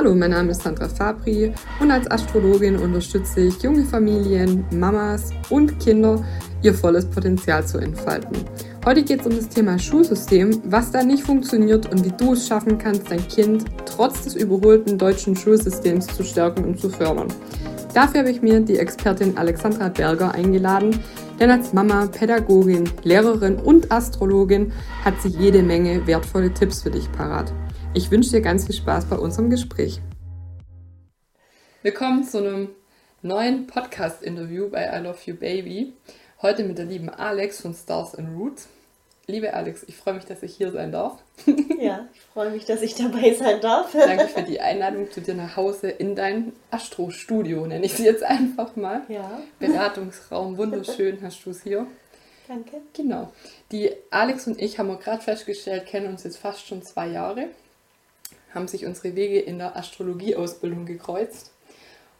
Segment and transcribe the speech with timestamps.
[0.00, 5.78] Hallo, mein Name ist Sandra Fabri und als Astrologin unterstütze ich junge Familien, Mamas und
[5.78, 6.24] Kinder,
[6.62, 8.38] ihr volles Potenzial zu entfalten.
[8.86, 12.48] Heute geht es um das Thema Schulsystem, was da nicht funktioniert und wie du es
[12.48, 17.28] schaffen kannst, dein Kind trotz des überholten deutschen Schulsystems zu stärken und zu fördern.
[17.92, 20.98] Dafür habe ich mir die Expertin Alexandra Berger eingeladen,
[21.38, 24.72] denn als Mama, Pädagogin, Lehrerin und Astrologin
[25.04, 27.52] hat sie jede Menge wertvolle Tipps für dich parat.
[27.92, 30.00] Ich wünsche dir ganz viel Spaß bei unserem Gespräch.
[31.82, 32.68] Willkommen zu einem
[33.20, 35.92] neuen Podcast-Interview bei I Love You Baby.
[36.40, 38.68] Heute mit der lieben Alex von Stars and Roots.
[39.26, 41.18] Liebe Alex, ich freue mich, dass ich hier sein darf.
[41.80, 43.92] Ja, ich freue mich, dass ich dabei sein darf.
[43.92, 48.22] Danke für die Einladung zu dir nach Hause in dein Astro-Studio, nenne ich sie jetzt
[48.22, 49.02] einfach mal.
[49.08, 49.40] Ja.
[49.58, 51.86] Beratungsraum, wunderschön hast du es hier.
[52.46, 52.82] Danke.
[52.92, 53.32] Genau.
[53.72, 57.48] Die Alex und ich haben wir gerade festgestellt, kennen uns jetzt fast schon zwei Jahre,
[58.54, 61.52] haben sich unsere Wege in der Astrologieausbildung gekreuzt.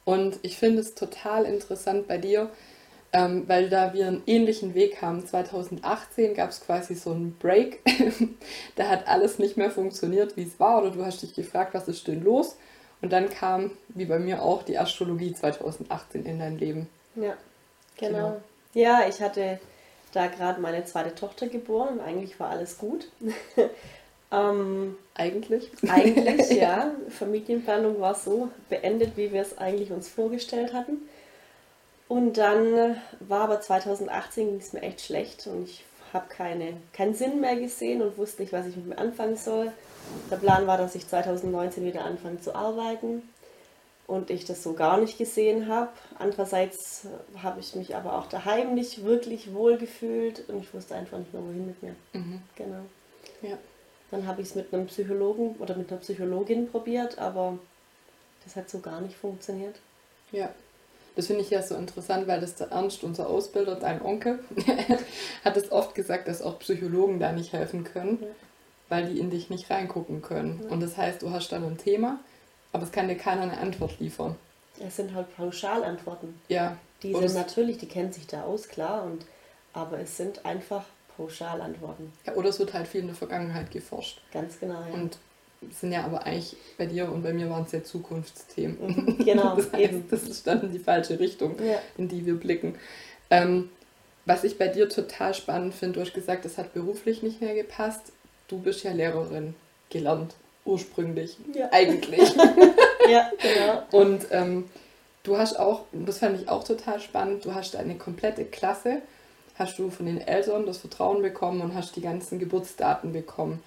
[0.04, 2.50] Und ich finde es total interessant bei dir,
[3.12, 5.26] ähm, weil da wir einen ähnlichen Weg haben.
[5.26, 7.80] 2018 gab es quasi so einen Break.
[8.76, 10.80] da hat alles nicht mehr funktioniert, wie es war.
[10.80, 12.56] Oder du hast dich gefragt, was ist denn los?
[13.02, 16.88] Und dann kam, wie bei mir auch, die Astrologie 2018 in dein Leben.
[17.16, 17.34] Ja,
[17.96, 18.16] genau.
[18.16, 18.40] genau.
[18.74, 19.58] Ja, ich hatte
[20.12, 22.00] da gerade meine zweite Tochter geboren.
[22.00, 23.08] Eigentlich war alles gut.
[24.32, 25.70] ähm, eigentlich?
[25.88, 26.92] Eigentlich, ja.
[27.08, 31.08] Familienplanung war so beendet, wie wir es eigentlich uns vorgestellt hatten.
[32.08, 37.14] Und dann war aber 2018 ging es mir echt schlecht und ich habe keine, keinen
[37.14, 39.70] Sinn mehr gesehen und wusste nicht, was ich mit mir anfangen soll.
[40.28, 43.22] Der Plan war, dass ich 2019 wieder anfange zu arbeiten
[44.08, 45.90] und ich das so gar nicht gesehen habe.
[46.18, 47.06] Andererseits
[47.40, 51.32] habe ich mich aber auch daheim nicht wirklich wohl gefühlt und ich wusste einfach nicht
[51.32, 51.94] mehr, wohin mit mir.
[52.12, 52.42] Mhm.
[52.56, 52.80] Genau.
[53.42, 53.56] Ja.
[54.10, 57.58] Dann habe ich es mit einem Psychologen oder mit einer Psychologin probiert, aber
[58.44, 59.76] das hat so gar nicht funktioniert.
[60.32, 60.50] Ja.
[61.16, 64.38] Das finde ich ja so interessant, weil das der Ernst, unser Ausbilder, dein Onkel,
[65.44, 68.28] hat es oft gesagt, dass auch Psychologen da nicht helfen können, ja.
[68.88, 70.60] weil die in dich nicht reingucken können.
[70.64, 70.70] Ja.
[70.70, 72.20] Und das heißt, du hast dann ein Thema,
[72.72, 74.36] aber es kann dir keiner eine Antwort liefern.
[74.78, 76.40] Es sind halt Pauschalantworten.
[76.48, 76.76] Ja.
[77.02, 79.24] Die sind natürlich, die kennen sich da aus, klar, und,
[79.72, 80.84] aber es sind einfach
[81.20, 82.12] Pauschalantworten.
[82.26, 84.22] Ja, oder es wird halt viel in der Vergangenheit geforscht.
[84.32, 84.94] Ganz genau, ja.
[84.94, 85.18] Und
[85.70, 88.78] sind ja aber eigentlich bei dir und bei mir waren es ja Zukunftsthemen.
[88.80, 90.08] Mhm, genau, das heißt, eben.
[90.10, 91.78] Das ist dann in die falsche Richtung, ja.
[91.98, 92.76] in die wir blicken.
[93.28, 93.68] Ähm,
[94.24, 97.54] was ich bei dir total spannend finde, du hast gesagt, das hat beruflich nicht mehr
[97.54, 98.12] gepasst.
[98.48, 99.54] Du bist ja Lehrerin
[99.90, 101.68] gelernt, ursprünglich, ja.
[101.70, 102.34] eigentlich.
[103.10, 103.82] ja, genau.
[103.90, 104.70] Und ähm,
[105.22, 109.02] du hast auch, das fand ich auch total spannend, du hast eine komplette Klasse,
[109.60, 113.62] hast du von den Eltern das Vertrauen bekommen und hast die ganzen Geburtsdaten bekommen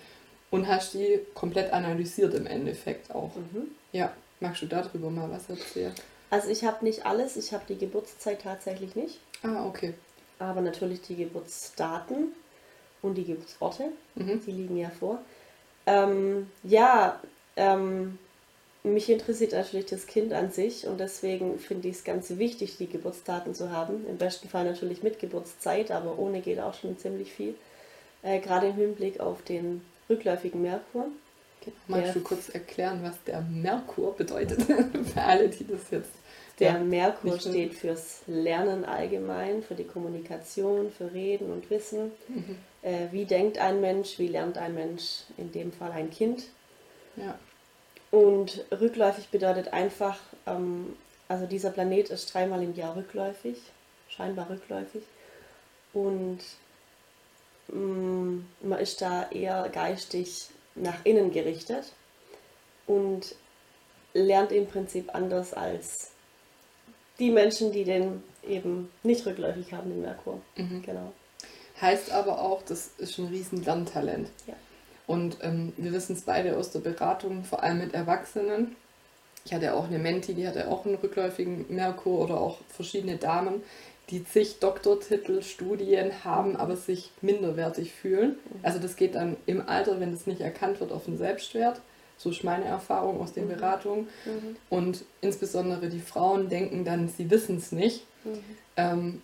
[0.52, 3.34] und hast die komplett analysiert im Endeffekt auch.
[3.36, 3.68] Mhm.
[3.94, 4.12] Ja,
[4.42, 5.94] magst du darüber mal was erzählen?
[6.32, 9.20] Also ich habe nicht alles, ich habe die Geburtszeit tatsächlich nicht.
[9.44, 9.94] Ah, okay.
[10.40, 12.34] Aber natürlich die Geburtsdaten
[13.04, 14.42] und die Geburtsorte, Mhm.
[14.46, 15.20] die liegen ja vor.
[15.86, 17.20] Ähm, ja,
[17.56, 18.18] ähm,
[18.84, 22.88] mich interessiert natürlich das Kind an sich und deswegen finde ich es ganz wichtig, die
[22.88, 24.06] Geburtsdaten zu haben.
[24.08, 27.56] Im besten Fall natürlich mit Geburtszeit, aber ohne geht auch schon ziemlich viel.
[28.24, 31.08] Äh, Gerade im Hinblick auf den rückläufigen Merkur.
[31.88, 34.62] Magst du kurz erklären, was der Merkur bedeutet?
[35.14, 36.12] Für alle, die das jetzt.
[36.60, 42.12] Der Ja, Merkur steht fürs Lernen allgemein, für die Kommunikation, für Reden und Wissen.
[42.28, 42.58] Mhm.
[42.84, 46.44] Äh, wie denkt ein Mensch, wie lernt ein Mensch, in dem Fall ein Kind.
[47.16, 47.40] Ja.
[48.14, 50.96] Und rückläufig bedeutet einfach, ähm,
[51.28, 53.58] also dieser Planet ist dreimal im Jahr rückläufig,
[54.08, 55.02] scheinbar rückläufig.
[55.94, 56.38] Und
[57.70, 61.92] mm, man ist da eher geistig nach innen gerichtet
[62.86, 63.34] und
[64.14, 66.12] lernt im Prinzip anders als
[67.18, 70.40] die Menschen, die den eben nicht rückläufig haben, den Merkur.
[70.56, 70.84] Mhm.
[70.84, 71.14] Genau.
[71.82, 74.30] Heißt aber auch, das ist ein riesen Lerntalent.
[74.46, 74.54] Ja.
[75.14, 78.76] Und ähm, wir wissen es beide aus der Beratung, vor allem mit Erwachsenen.
[79.46, 83.62] Ich hatte auch eine Menti, die hatte auch einen rückläufigen Merkur oder auch verschiedene Damen,
[84.10, 88.38] die zig Doktortitel, Studien haben, aber sich minderwertig fühlen.
[88.64, 91.80] Also das geht dann im Alter, wenn es nicht erkannt wird, auf den Selbstwert.
[92.18, 93.50] So ist meine Erfahrung aus den Mhm.
[93.56, 94.08] Beratungen.
[94.26, 94.56] Mhm.
[94.72, 98.08] Und insbesondere die Frauen denken dann, sie wissen es nicht.
[98.24, 98.40] Mhm.
[98.78, 99.22] Ähm,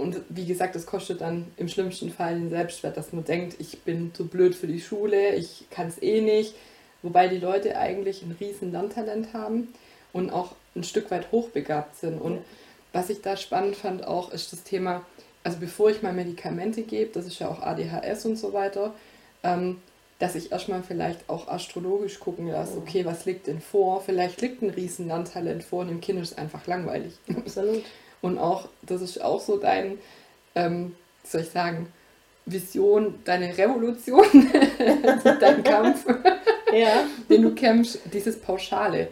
[0.00, 3.80] und wie gesagt, das kostet dann im schlimmsten Fall den Selbstwert, dass man denkt, ich
[3.82, 6.54] bin zu blöd für die Schule, ich kann es eh nicht.
[7.02, 9.68] Wobei die Leute eigentlich ein riesen Lerntalent haben
[10.12, 12.20] und auch ein Stück weit hochbegabt sind.
[12.20, 12.40] Und Ja.
[12.92, 15.02] was ich da spannend fand auch, ist das Thema,
[15.42, 18.92] also bevor ich mal Medikamente gebe, das ist ja auch ADHS und so weiter,
[19.42, 19.80] ähm,
[20.18, 24.02] dass ich erstmal vielleicht auch astrologisch gucken lasse, okay, was liegt denn vor?
[24.02, 27.14] Vielleicht liegt ein riesen Landtalent vor und dem Kind ist einfach langweilig.
[27.34, 27.82] Absolut.
[28.22, 29.98] Und auch, das ist auch so dein,
[30.54, 30.94] ähm,
[31.24, 31.92] soll ich sagen,
[32.46, 34.24] Vision, deine Revolution,
[35.40, 36.06] dein Kampf,
[36.72, 37.04] ja.
[37.28, 39.08] den du kämpfst, dieses Pauschale.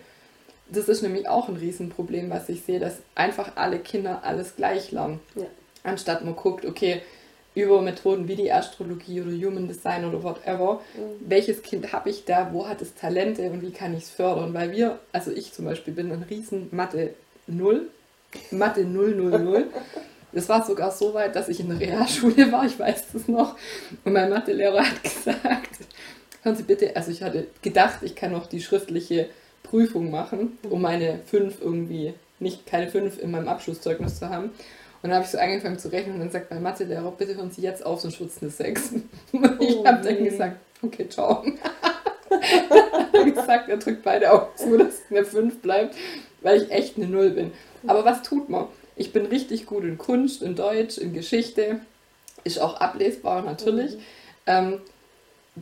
[0.71, 4.93] Das ist nämlich auch ein Riesenproblem, was ich sehe, dass einfach alle Kinder alles gleich
[4.93, 5.21] lernen.
[5.35, 5.47] Ja.
[5.83, 7.01] Anstatt man guckt, okay,
[7.55, 11.29] über Methoden wie die Astrologie oder Human Design oder whatever, mhm.
[11.29, 14.55] welches Kind habe ich da, wo hat es Talente und wie kann ich es fördern?
[14.55, 17.15] Weil wir, also ich zum Beispiel bin ein riesen Mathe
[17.47, 17.89] 0,
[18.51, 19.65] Mathe 000.
[20.33, 23.57] Das war sogar so weit, dass ich in der Realschule war, ich weiß das noch.
[24.05, 25.71] Und mein Mathelehrer hat gesagt,
[26.43, 29.29] hören Sie bitte, also ich hatte gedacht, ich kann noch die schriftliche
[29.63, 34.51] Prüfung machen, um meine 5 irgendwie, nicht keine 5 in meinem Abschlusszeugnis zu haben.
[35.01, 37.51] Und dann habe ich so angefangen zu rechnen und dann sagt mein Mathelehrer, bitte hören
[37.51, 38.93] Sie jetzt auf, sonst schutzt eine 6.
[39.33, 41.45] Und ich oh, habe dann gesagt, okay, ciao.
[42.31, 45.95] er hat gesagt, er drückt beide Augen zu, dass es eine 5 bleibt,
[46.43, 47.53] weil ich echt eine 0 bin.
[47.87, 48.67] Aber was tut man?
[48.97, 51.81] Ich bin richtig gut in Kunst, in Deutsch, in Geschichte.
[52.45, 53.97] Ist auch ablesbar natürlich.
[53.97, 54.01] Mhm.
[54.47, 54.81] Ähm,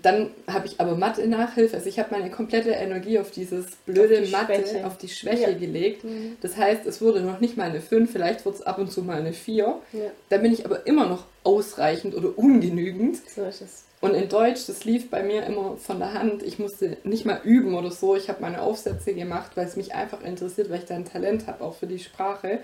[0.02, 1.76] dann habe ich aber Mathe-Nachhilfe.
[1.76, 4.86] Also ich habe meine komplette Energie auf dieses blöde auf Mathe, Schwäche.
[4.86, 5.56] auf die Schwäche ja.
[5.56, 6.04] gelegt.
[6.04, 6.36] Mhm.
[6.40, 9.02] Das heißt, es wurde noch nicht mal eine 5, vielleicht wurde es ab und zu
[9.02, 9.64] mal eine 4.
[9.92, 10.00] Ja.
[10.28, 13.18] Dann bin ich aber immer noch ausreichend oder ungenügend.
[13.28, 13.84] So ist es.
[14.00, 16.42] Und in Deutsch, das lief bei mir immer von der Hand.
[16.42, 18.14] Ich musste nicht mal üben oder so.
[18.14, 21.46] Ich habe meine Aufsätze gemacht, weil es mich einfach interessiert, weil ich da ein Talent
[21.46, 22.60] habe, auch für die Sprache.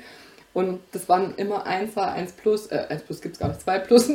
[0.53, 3.79] Und das waren immer 1 1 plus, äh, 1 plus gibt es gar nicht, 2
[3.79, 4.11] plus.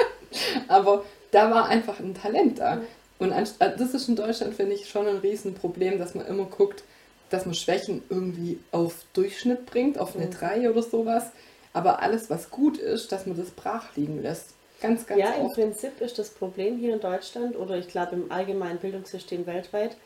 [0.68, 2.80] Aber da war einfach ein Talent da.
[3.18, 3.44] Und äh,
[3.76, 6.84] das ist in Deutschland, finde ich, schon ein Riesenproblem, dass man immer guckt,
[7.30, 10.66] dass man Schwächen irgendwie auf Durchschnitt bringt, auf eine 3 mhm.
[10.68, 11.24] oder sowas.
[11.72, 14.54] Aber alles, was gut ist, dass man das brach liegen lässt.
[14.80, 15.40] Ganz, ganz Ja, oft.
[15.40, 19.96] im Prinzip ist das Problem hier in Deutschland oder ich glaube im allgemeinen Bildungssystem weltweit,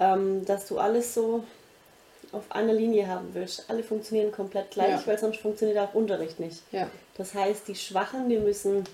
[0.00, 1.44] ähm, dass du alles so
[2.32, 3.64] auf einer Linie haben willst.
[3.68, 5.02] Alle funktionieren komplett gleich, ja.
[5.06, 6.62] weil sonst funktioniert auch Unterricht nicht.
[6.72, 6.88] Ja.
[7.16, 8.84] Das heißt, die Schwachen, die müssen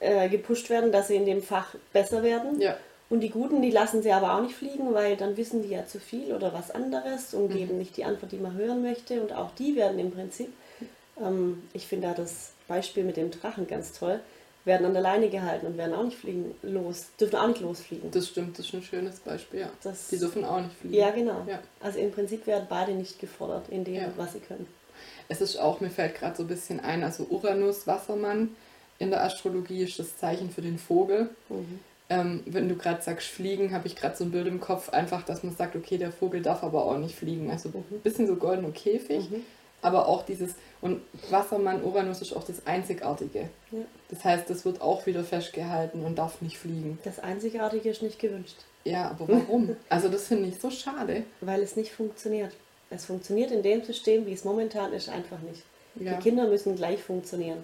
[0.00, 2.60] äh, gepusht werden, dass sie in dem Fach besser werden.
[2.60, 2.76] Ja.
[3.10, 5.86] Und die Guten, die lassen sie aber auch nicht fliegen, weil dann wissen die ja
[5.86, 7.54] zu viel oder was anderes und mhm.
[7.54, 9.20] geben nicht die Antwort, die man hören möchte.
[9.22, 10.52] Und auch die werden im Prinzip,
[11.20, 14.20] ähm, ich finde da das Beispiel mit dem Drachen ganz toll,
[14.64, 18.10] werden an der Leine gehalten und werden auch nicht fliegen los, dürfen auch nicht losfliegen.
[18.10, 19.70] Das stimmt, das ist ein schönes Beispiel, ja.
[19.82, 20.94] Das, die dürfen auch nicht fliegen.
[20.94, 21.44] Ja, genau.
[21.48, 21.60] Ja.
[21.80, 24.12] Also im Prinzip werden beide nicht gefordert in dem, ja.
[24.16, 24.66] was sie können.
[25.28, 28.54] Es ist auch, mir fällt gerade so ein bisschen ein, also Uranus, Wassermann,
[28.98, 31.30] in der Astrologie ist das Zeichen für den Vogel.
[31.48, 31.80] Mhm.
[32.10, 35.22] Ähm, wenn du gerade sagst fliegen, habe ich gerade so ein Bild im Kopf, einfach,
[35.24, 37.50] dass man sagt, okay, der Vogel darf aber auch nicht fliegen.
[37.50, 38.00] Also ein mhm.
[38.00, 39.44] bisschen so goldener Käfig, mhm.
[39.82, 43.50] aber auch dieses, und Wassermann, Uranus ist auch das Einzigartige.
[43.70, 43.78] Ja.
[44.08, 46.98] Das heißt, das wird auch wieder festgehalten und darf nicht fliegen.
[47.04, 48.56] Das Einzigartige ist nicht gewünscht.
[48.84, 49.76] Ja, aber warum?
[49.90, 51.24] also das finde ich so schade.
[51.42, 52.52] Weil es nicht funktioniert.
[52.90, 55.62] Es funktioniert in dem System, wie es momentan ist, einfach nicht.
[55.96, 56.14] Ja.
[56.14, 57.62] Die Kinder müssen gleich funktionieren.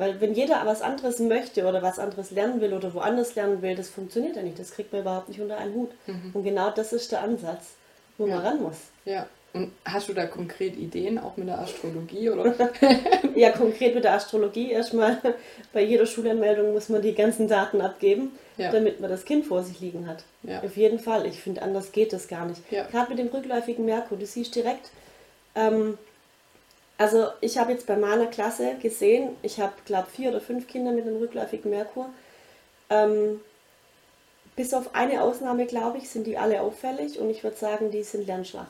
[0.00, 3.74] Weil wenn jeder was anderes möchte oder was anderes lernen will oder woanders lernen will,
[3.74, 4.58] das funktioniert ja nicht.
[4.58, 5.90] Das kriegt man überhaupt nicht unter einen Hut.
[6.06, 6.30] Mhm.
[6.32, 7.74] Und genau das ist der Ansatz,
[8.16, 8.36] wo ja.
[8.36, 8.78] man ran muss.
[9.04, 9.26] Ja.
[9.52, 12.30] Und hast du da konkret Ideen, auch mit der Astrologie?
[12.30, 12.54] Oder?
[13.34, 14.70] ja, konkret mit der Astrologie.
[14.70, 15.18] Erstmal
[15.74, 18.72] bei jeder Schulanmeldung muss man die ganzen Daten abgeben, ja.
[18.72, 20.24] damit man das Kind vor sich liegen hat.
[20.44, 20.62] Ja.
[20.62, 21.26] Auf jeden Fall.
[21.26, 22.62] Ich finde, anders geht das gar nicht.
[22.70, 22.84] Ja.
[22.84, 24.16] Gerade mit dem rückläufigen Merkur.
[24.16, 24.88] Du siehst direkt,
[25.54, 25.98] ähm,
[27.00, 30.92] also ich habe jetzt bei meiner Klasse gesehen, ich habe, glaube vier oder fünf Kinder
[30.92, 32.10] mit einem rückläufigen Merkur.
[32.90, 33.40] Ähm,
[34.54, 38.02] bis auf eine Ausnahme, glaube ich, sind die alle auffällig und ich würde sagen, die
[38.02, 38.66] sind lernschwach.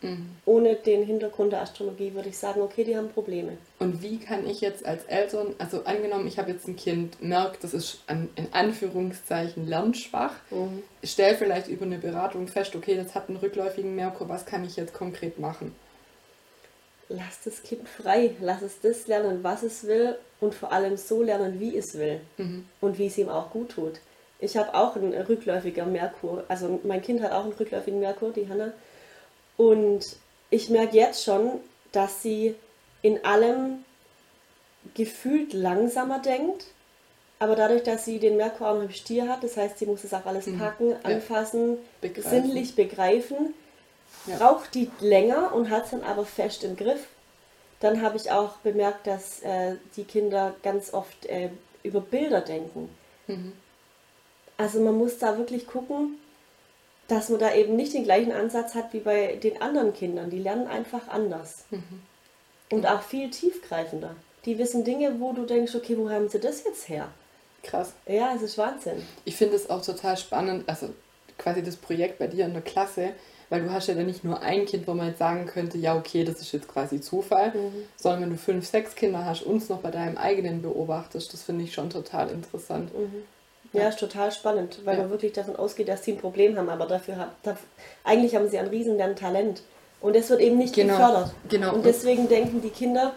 [0.00, 0.30] Mhm.
[0.46, 3.58] Ohne den Hintergrund der Astrologie würde ich sagen, okay, die haben Probleme.
[3.80, 7.64] Und wie kann ich jetzt als Eltern, also angenommen, ich habe jetzt ein Kind, merkt,
[7.64, 10.82] das ist an, in Anführungszeichen lernschwach, mhm.
[11.04, 14.76] stell vielleicht über eine Beratung fest, okay, das hat einen rückläufigen Merkur, was kann ich
[14.76, 15.74] jetzt konkret machen?
[17.08, 21.22] Lass das Kind frei, lass es das lernen, was es will und vor allem so
[21.22, 22.66] lernen, wie es will mhm.
[22.80, 24.00] und wie es ihm auch gut tut.
[24.40, 28.48] Ich habe auch einen rückläufiger Merkur, also mein Kind hat auch einen rückläufigen Merkur, die
[28.48, 28.72] Hanna.
[29.56, 30.04] Und
[30.50, 31.60] ich merke jetzt schon,
[31.90, 32.54] dass sie
[33.02, 33.84] in allem
[34.94, 36.66] gefühlt langsamer denkt,
[37.40, 40.14] aber dadurch, dass sie den Merkur auch im Stier hat, das heißt, sie muss es
[40.14, 40.58] auch alles mhm.
[40.58, 40.96] packen, mhm.
[41.02, 42.30] anfassen, begreifen.
[42.30, 43.54] sinnlich begreifen,
[44.26, 44.36] ja.
[44.36, 47.06] braucht die länger und hat es dann aber fest im Griff.
[47.80, 51.50] Dann habe ich auch bemerkt, dass äh, die Kinder ganz oft äh,
[51.82, 52.88] über Bilder denken.
[53.26, 53.52] Mhm.
[54.56, 56.18] Also man muss da wirklich gucken,
[57.06, 60.30] dass man da eben nicht den gleichen Ansatz hat wie bei den anderen Kindern.
[60.30, 61.64] Die lernen einfach anders.
[61.70, 62.02] Mhm.
[62.70, 64.14] Und auch viel tiefgreifender.
[64.44, 67.08] Die wissen Dinge, wo du denkst, okay, wo haben sie das jetzt her?
[67.62, 67.92] Krass.
[68.06, 69.02] Ja, es ist Wahnsinn.
[69.24, 70.90] Ich finde es auch total spannend, also
[71.38, 73.10] quasi das Projekt bei dir in der Klasse,
[73.50, 75.96] weil du hast ja dann nicht nur ein Kind, wo man jetzt sagen könnte, ja
[75.96, 77.84] okay, das ist jetzt quasi Zufall, mhm.
[77.96, 81.64] sondern wenn du fünf, sechs Kinder hast, uns noch bei deinem eigenen beobachtest, das finde
[81.64, 82.96] ich schon total interessant.
[82.96, 83.22] Mhm.
[83.72, 85.02] Ja, ja, ist total spannend, weil ja.
[85.02, 87.66] man wirklich davon ausgeht, dass sie ein Problem haben, aber dafür dafür,
[88.02, 89.62] eigentlich haben sie ein riesen Talent
[90.00, 90.96] und das wird eben nicht genau.
[90.96, 91.32] gefördert.
[91.48, 91.74] Genau.
[91.74, 93.14] Und deswegen denken die Kinder,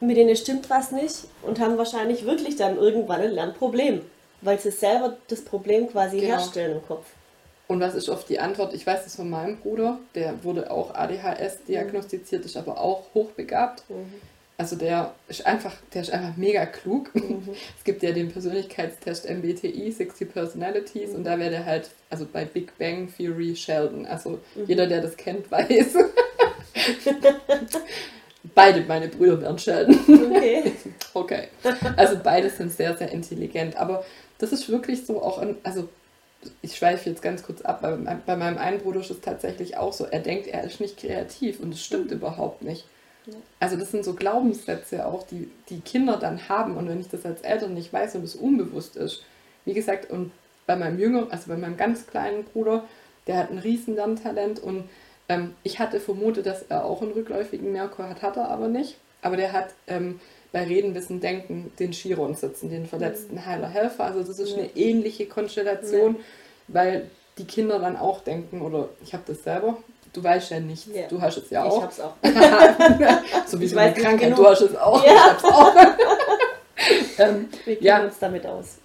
[0.00, 4.02] mit denen stimmt was nicht und haben wahrscheinlich wirklich dann irgendwann ein Lernproblem,
[4.42, 6.34] weil sie selber das Problem quasi genau.
[6.34, 7.06] herstellen im Kopf.
[7.70, 8.74] Und was ist oft die Antwort?
[8.74, 13.88] Ich weiß das von meinem Bruder, der wurde auch ADHS diagnostiziert, ist aber auch hochbegabt.
[13.88, 14.12] Mhm.
[14.58, 17.14] Also der ist einfach, der ist einfach mega klug.
[17.14, 17.48] Mhm.
[17.78, 21.14] Es gibt ja den Persönlichkeitstest MBTI, 60 Personalities, mhm.
[21.14, 24.04] und da wäre der halt, also bei Big Bang Theory Sheldon.
[24.04, 24.66] Also mhm.
[24.66, 25.94] jeder, der das kennt, weiß.
[28.52, 29.96] beide meine Brüder wären Sheldon.
[30.08, 30.72] Okay.
[31.14, 31.48] okay.
[31.96, 33.76] Also beide sind sehr, sehr intelligent.
[33.76, 34.04] Aber
[34.38, 35.88] das ist wirklich so auch, ein, also
[36.62, 39.92] ich schweife jetzt ganz kurz ab, bei, bei meinem einen Bruder ist es tatsächlich auch
[39.92, 42.16] so, er denkt, er ist nicht kreativ und das stimmt mhm.
[42.16, 42.86] überhaupt nicht.
[43.26, 43.34] Ja.
[43.58, 47.26] Also das sind so Glaubenssätze auch, die die Kinder dann haben und wenn ich das
[47.26, 49.22] als Eltern nicht weiß und es unbewusst ist,
[49.64, 50.32] wie gesagt, und
[50.66, 52.84] bei meinem jüngeren, also bei meinem ganz kleinen Bruder,
[53.26, 54.88] der hat ein riesen Lerntalent und
[55.28, 58.96] ähm, ich hatte vermutet, dass er auch einen rückläufigen Merkur hat, hat er aber nicht.
[59.22, 60.20] Aber der hat ähm,
[60.52, 63.46] bei Reden, Wissen, Denken den Chiron sitzen, den verletzten mhm.
[63.46, 64.04] Heiler Helfer.
[64.04, 64.58] Also das ist ja.
[64.58, 66.20] eine ähnliche Konstellation, ja.
[66.68, 69.78] weil die Kinder dann auch denken, oder ich habe das selber,
[70.12, 71.06] du weißt ja nichts, ja.
[71.08, 71.78] du hast es ja auch.
[71.78, 72.14] Ich hab's auch.
[73.46, 75.74] so wie so eine Krankheit, du hast es auch, ich hab's auch.
[77.18, 78.04] ähm, Wir kennen ja.
[78.04, 78.78] uns damit aus.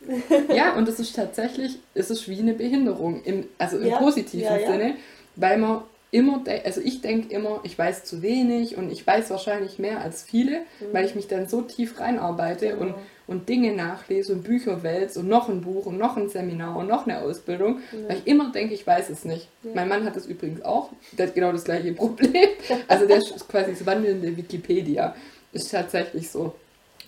[0.54, 4.96] ja, und es ist tatsächlich, es ist wie eine Behinderung, im, also im positiven Sinne,
[5.36, 5.82] weil man
[6.12, 10.24] immer, also ich denke immer, ich weiß zu wenig und ich weiß wahrscheinlich mehr als
[10.24, 10.94] viele, mhm.
[10.94, 12.82] weil ich mich dann so tief reinarbeite genau.
[12.82, 12.96] und,
[13.28, 16.88] und Dinge nachlese und Bücher wälze und noch ein Buch und noch ein Seminar und
[16.88, 18.10] noch eine Ausbildung, ja.
[18.10, 19.50] weil ich immer denke, ich weiß es nicht.
[19.64, 19.72] Ja.
[19.74, 22.50] Mein Mann hat es übrigens auch, der hat genau das gleiche Problem.
[22.88, 25.16] Also der ist quasi das wandelnde Wikipedia.
[25.52, 26.56] Ist tatsächlich so.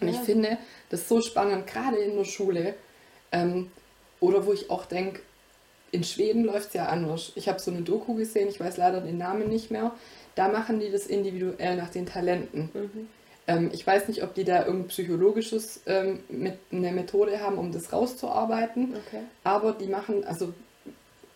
[0.01, 0.13] Und ja.
[0.13, 0.57] ich finde
[0.89, 2.75] das so spannend, gerade in der Schule.
[3.31, 3.71] Ähm,
[4.19, 5.21] oder wo ich auch denke,
[5.91, 7.31] in Schweden läuft es ja anders.
[7.35, 9.91] Ich habe so eine Doku gesehen, ich weiß leider den Namen nicht mehr.
[10.35, 12.69] Da machen die das individuell nach den Talenten.
[12.73, 13.07] Mhm.
[13.47, 17.71] Ähm, ich weiß nicht, ob die da irgendein psychologisches ähm, mit eine Methode haben, um
[17.71, 18.95] das rauszuarbeiten.
[19.07, 19.21] Okay.
[19.43, 20.53] Aber die machen also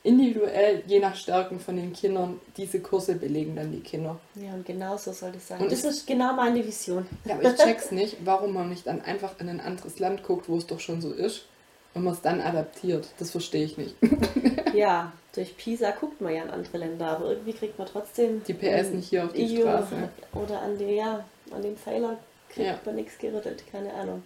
[0.04, 4.20] individuell, je nach Stärken von den Kindern, diese Kurse belegen dann die Kinder.
[4.36, 5.62] Ja, und genau so soll das sein.
[5.62, 7.06] Und das ist genau meine Vision.
[7.24, 10.50] Ja, aber ich check's nicht, warum man nicht dann einfach in ein anderes Land guckt,
[10.50, 11.46] wo es doch schon so ist
[11.94, 13.08] und man es dann adaptiert.
[13.20, 13.96] Das verstehe ich nicht.
[14.74, 18.54] ja, durch PISA guckt man ja in andere Länder, aber irgendwie kriegt man trotzdem die
[18.54, 20.10] PS nicht hier auf die EU Straße.
[20.34, 22.18] Oder an den, ja, an den Pfeiler
[22.50, 22.80] kriegt ja.
[22.86, 24.24] man nichts gerüttelt, keine Ahnung.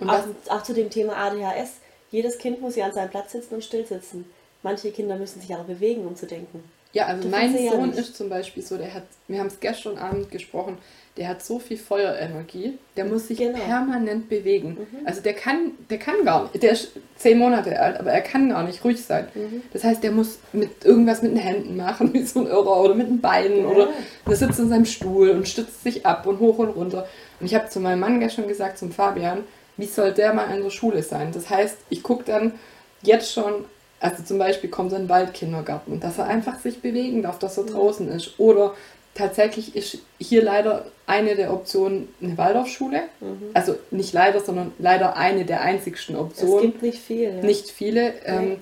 [0.00, 1.76] Und auch, auch zu dem Thema ADHS.
[2.10, 4.24] Jedes Kind muss ja an seinem Platz sitzen und still sitzen.
[4.62, 6.64] Manche Kinder müssen sich aber bewegen, um zu denken.
[6.92, 9.98] Ja, also mein Sohn ja ist zum Beispiel so, der hat, wir haben es gestern
[9.98, 10.78] Abend gesprochen,
[11.16, 13.58] der hat so viel Feuerenergie, der muss sich genau.
[13.58, 14.70] permanent bewegen.
[14.70, 15.06] Mhm.
[15.06, 18.48] Also der kann, der kann gar nicht, der ist zehn Monate alt, aber er kann
[18.48, 19.28] gar nicht ruhig sein.
[19.32, 19.62] Mhm.
[19.72, 22.94] Das heißt, der muss mit irgendwas mit den Händen machen, wie so ein Irrer, oder
[22.94, 23.66] mit den Beinen, ja.
[23.66, 23.88] oder
[24.26, 27.06] der sitzt in seinem Stuhl und stützt sich ab und hoch und runter.
[27.38, 29.44] Und ich habe zu meinem Mann gestern gesagt, zum Fabian,
[29.76, 31.30] wie soll der mal in der Schule sein?
[31.32, 32.54] Das heißt, ich gucke dann
[33.02, 33.64] jetzt schon
[34.00, 37.64] also zum Beispiel kommt in den Waldkindergarten, dass er einfach sich bewegen darf, dass er
[37.64, 38.38] draußen ist.
[38.38, 38.74] Oder
[39.14, 43.02] tatsächlich ist hier leider eine der Optionen eine Waldorfschule.
[43.20, 43.50] Mhm.
[43.54, 46.56] Also nicht leider, sondern leider eine der einzigsten Optionen.
[46.56, 47.34] Es gibt nicht viel.
[47.36, 47.42] Ja.
[47.42, 48.14] Nicht viele.
[48.24, 48.56] Ähm,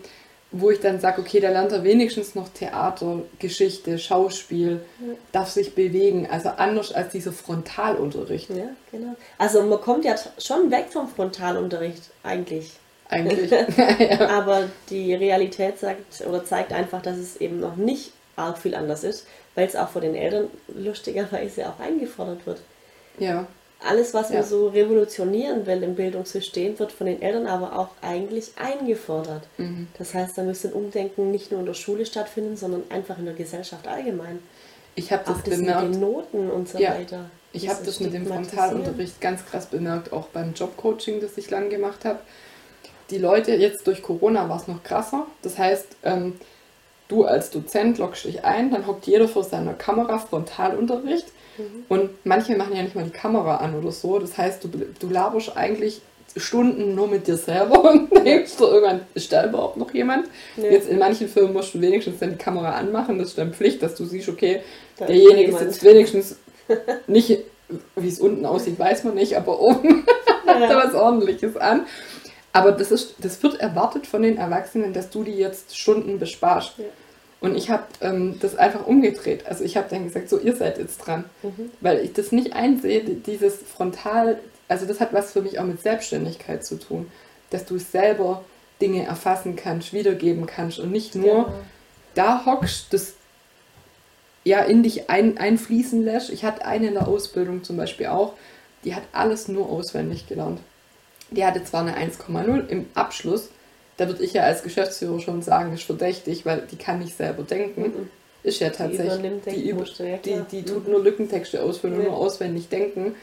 [0.53, 5.15] wo ich dann sage, okay, da lernt er wenigstens noch Theater, Geschichte, Schauspiel, ja.
[5.33, 6.29] darf sich bewegen.
[6.31, 8.51] Also anders als dieser Frontalunterricht.
[8.51, 9.15] Ja, genau.
[9.39, 12.71] Also man kommt ja schon weg vom Frontalunterricht eigentlich.
[13.09, 13.51] Eigentlich.
[13.99, 14.29] ja.
[14.29, 19.05] Aber die Realität sagt oder zeigt einfach, dass es eben noch nicht arg viel anders
[19.05, 22.61] ist weil es auch von den Eltern lustigerweise auch eingefordert wird.
[23.19, 23.47] Ja.
[23.85, 24.37] Alles, was ja.
[24.37, 29.43] man so revolutionieren will im Bildungssystem, wird von den Eltern aber auch eigentlich eingefordert.
[29.59, 29.89] Mhm.
[29.99, 33.25] Das heißt, da müsste ein Umdenken nicht nur in der Schule stattfinden, sondern einfach in
[33.25, 34.39] der Gesellschaft allgemein.
[34.95, 35.83] Ich habe das, das bemerkt.
[35.83, 36.95] Mit den Noten und so ja.
[36.95, 37.31] weiter.
[37.53, 41.69] Ich habe das mit dem Frontalunterricht ganz krass bemerkt, auch beim Jobcoaching, das ich lang
[41.69, 42.21] gemacht habe.
[43.11, 45.27] Die Leute, jetzt durch Corona war es noch krasser.
[45.43, 46.39] Das heißt, ähm,
[47.13, 51.27] du als Dozent loggst dich ein, dann hockt jeder vor seiner Kamera Frontalunterricht
[51.59, 51.85] mhm.
[51.89, 54.19] und manche machen ja nicht mal die Kamera an oder so.
[54.19, 56.01] Das heißt, du, du laberst eigentlich
[56.37, 60.27] Stunden nur mit dir selber und denkst du irgendwann, ist da überhaupt noch jemand?
[60.57, 60.71] Nee.
[60.71, 63.83] Jetzt in manchen Firmen musst du wenigstens dann die Kamera anmachen, das ist deine Pflicht,
[63.83, 64.63] dass du siehst, okay,
[64.97, 66.37] da derjenige sitzt wenigstens
[67.07, 67.39] nicht,
[67.97, 70.07] wie es unten aussieht, weiß man nicht, aber oben
[70.47, 71.87] hat er was ordentliches an.
[72.55, 76.75] Aber das, ist, das wird erwartet von den Erwachsenen, dass du die jetzt Stunden besparst.
[76.79, 76.85] Ja.
[77.43, 79.47] Und ich habe ähm, das einfach umgedreht.
[79.47, 81.25] Also ich habe dann gesagt, so ihr seid jetzt dran.
[81.43, 81.71] Mhm.
[81.81, 85.83] Weil ich das nicht einsehe, dieses Frontal, also das hat was für mich auch mit
[85.83, 87.11] Selbstständigkeit zu tun.
[87.51, 88.45] Dass du selber
[88.81, 91.55] Dinge erfassen kannst, wiedergeben kannst und nicht nur Genau.
[92.15, 93.15] da hockst, das
[94.45, 96.31] ja in dich ein, einfließen lässt.
[96.31, 98.35] Ich hatte eine in der Ausbildung zum Beispiel auch,
[98.85, 100.61] die hat alles nur auswendig gelernt.
[101.31, 103.49] Die hatte zwar eine 1,0 im Abschluss,
[104.03, 107.43] da würde ich ja als Geschäftsführer schon sagen, ist verdächtig, weil die kann nicht selber
[107.43, 107.83] denken.
[107.83, 108.11] Mhm.
[108.43, 109.33] Ist ja Die tatsächlich.
[109.49, 110.67] die, über, ja, die, die Mhm.
[110.67, 113.15] tut nur Lückentexte ausfüllen und nur auswendig denken.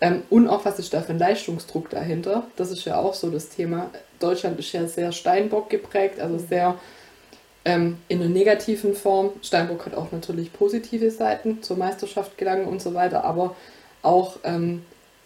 [0.00, 2.44] Ähm, und auch, was ist da für ein Leistungsdruck dahinter?
[2.56, 3.90] Das ist ja auch so das Thema.
[4.20, 6.76] Deutschland ist ja sehr Steinbock geprägt, also sehr
[7.64, 9.30] ähm, in einer negativen Form.
[9.42, 13.56] Steinbock hat auch natürlich positive Seiten, zur Meisterschaft gelangen und so weiter, aber
[14.02, 14.82] auch ähm,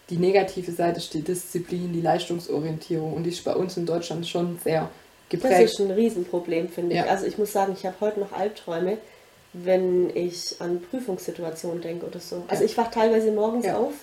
[0.09, 4.27] die negative Seite ist die Disziplin, die Leistungsorientierung und die ist bei uns in Deutschland
[4.27, 4.89] schon sehr
[5.29, 5.61] Das geprägt.
[5.71, 7.01] ist ein Riesenproblem, finde ich.
[7.01, 7.07] Ja.
[7.07, 8.97] Also ich muss sagen, ich habe heute noch Albträume,
[9.53, 12.43] wenn ich an Prüfungssituationen denke oder so.
[12.47, 13.77] Also ich wache teilweise morgens Ja.
[13.77, 13.93] auf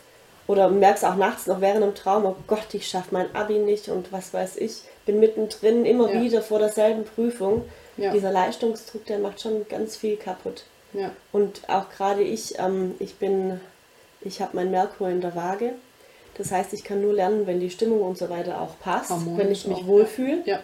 [0.48, 3.58] oder merke es auch nachts noch während dem Traum, oh Gott, ich schaffe mein Abi
[3.58, 4.82] nicht und was weiß ich.
[5.06, 6.20] Bin mittendrin, immer Ja.
[6.22, 7.64] wieder vor derselben Prüfung.
[7.98, 10.64] Ja, Dieser Leistungsdruck, der macht schon ganz viel kaputt.
[10.94, 13.60] ja, Und auch gerade ich, ähm, ich bin,
[14.22, 15.74] ich habe mein Merkur in der Waage.
[16.38, 19.38] Das heißt, ich kann nur lernen, wenn die Stimmung und so weiter auch passt, Harmonisch
[19.44, 20.42] wenn ich mich auch, wohlfühle.
[20.46, 20.60] ja.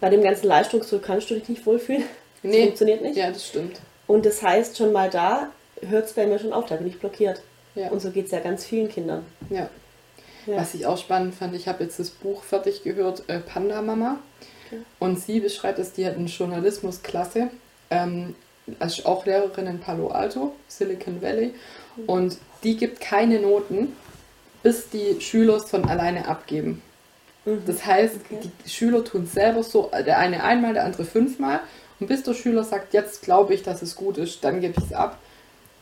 [0.00, 2.02] Bei dem ganzen Leistungsdruck kannst du dich nicht wohlfühlen.
[2.42, 2.64] Das Nee.
[2.64, 3.16] funktioniert nicht.
[3.16, 3.80] Ja, das stimmt.
[4.08, 6.98] Und das heißt, schon mal da hört es bei mir schon auf, da bin ich
[6.98, 7.40] blockiert.
[7.76, 7.88] Ja.
[7.90, 9.24] Und so geht es ja ganz vielen Kindern.
[9.48, 9.68] Ja.
[10.46, 10.56] Ja.
[10.56, 14.18] Was ich auch spannend fand, ich habe jetzt das Buch fertig gehört, äh, Panda Mama.
[14.66, 14.80] Okay.
[14.98, 17.48] Und sie beschreibt es, die hat eine Journalismusklasse,
[17.90, 18.34] ähm,
[18.84, 21.54] ist auch Lehrerin in Palo Alto, Silicon Valley.
[22.08, 23.94] Und die gibt keine Noten,
[24.62, 26.82] bis die Schüler es von alleine abgeben.
[27.44, 27.62] Mhm.
[27.66, 28.50] Das heißt, Okay.
[28.64, 31.60] die Schüler tun es selber so, der eine einmal, der andere fünfmal.
[32.00, 34.84] Und bis der Schüler sagt, jetzt glaube ich, dass es gut ist, dann gebe ich
[34.84, 35.18] es ab.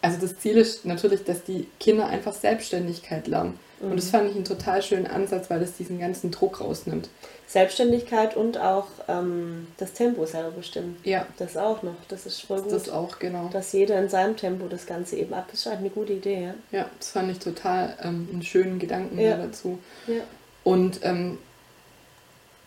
[0.03, 3.59] Also das Ziel ist natürlich, dass die Kinder einfach Selbstständigkeit lernen.
[3.81, 7.09] Und das fand ich einen total schönen Ansatz, weil das diesen ganzen Druck rausnimmt.
[7.47, 10.97] Selbstständigkeit und auch ähm, das Tempo selber bestimmen.
[11.03, 11.95] Ja, Das auch noch.
[12.09, 12.73] Das ist voll gut.
[12.73, 13.49] das auch, genau.
[13.53, 15.47] dass jeder in seinem Tempo das Ganze eben ab.
[15.51, 16.55] Das ist halt eine gute Idee, ja.
[16.79, 19.37] Ja, das fand ich total ähm, einen schönen Gedanken Ja.
[19.37, 19.79] da dazu.
[20.07, 20.21] Ja.
[20.63, 21.39] Und ähm,